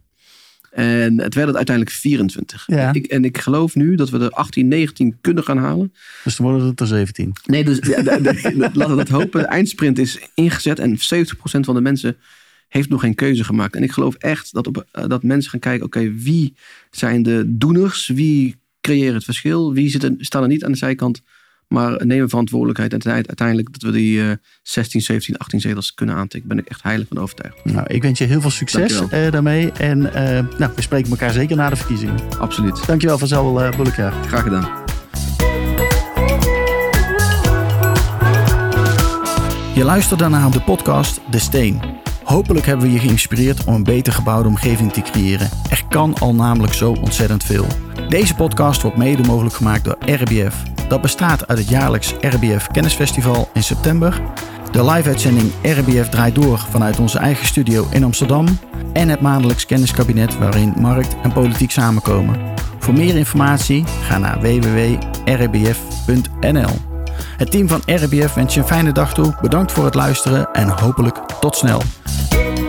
[0.71, 2.65] En het werd uiteindelijk 24.
[2.67, 2.93] Ja.
[2.93, 5.93] Ik, en ik geloof nu dat we er 18, 19 kunnen gaan halen.
[6.25, 7.33] Dus dan worden het er 17.
[7.45, 8.03] Nee, dus ja,
[8.73, 9.41] laten we dat hopen.
[9.41, 11.01] De eindsprint is ingezet en 70%
[11.41, 12.17] van de mensen
[12.69, 13.77] heeft nog geen keuze gemaakt.
[13.77, 16.55] En ik geloof echt dat, op, uh, dat mensen gaan kijken, oké, wie
[16.91, 18.07] zijn de doeners?
[18.07, 18.57] Wie
[18.89, 19.73] creëren het verschil.
[19.73, 21.23] Wie zit er, staan er niet aan de zijkant,
[21.69, 24.23] Maar nemen verantwoordelijkheid en uiteindelijk dat we die
[24.63, 26.49] 16, 17, 18 zetels kunnen aantikken.
[26.49, 27.65] Ben ik echt heilig van overtuigd.
[27.65, 29.73] Nou, ik wens je heel veel succes uh, daarmee.
[29.73, 30.13] En uh,
[30.59, 32.39] nou, we spreken elkaar zeker na de verkiezingen.
[32.39, 32.87] Absoluut.
[32.87, 33.71] Dankjewel van Zel uh,
[34.27, 34.87] Graag gedaan.
[39.75, 41.81] Je luisterde naar de podcast De Steen.
[42.29, 45.49] Hopelijk hebben we je geïnspireerd om een beter gebouwde omgeving te creëren.
[45.71, 47.67] Er kan al namelijk zo ontzettend veel.
[48.09, 50.63] Deze podcast wordt mede mogelijk gemaakt door RBF.
[50.89, 54.21] Dat bestaat uit het jaarlijks RBF Kennisfestival in september,
[54.71, 58.47] de live-uitzending RBF draait door vanuit onze eigen studio in Amsterdam
[58.93, 62.41] en het maandelijks kenniskabinet waarin markt en politiek samenkomen.
[62.79, 65.77] Voor meer informatie ga naar www.rbf.nl.
[67.37, 69.35] Het team van RBF wens je een fijne dag toe.
[69.41, 71.83] Bedankt voor het luisteren en hopelijk tot snel.
[72.31, 72.68] Thank you.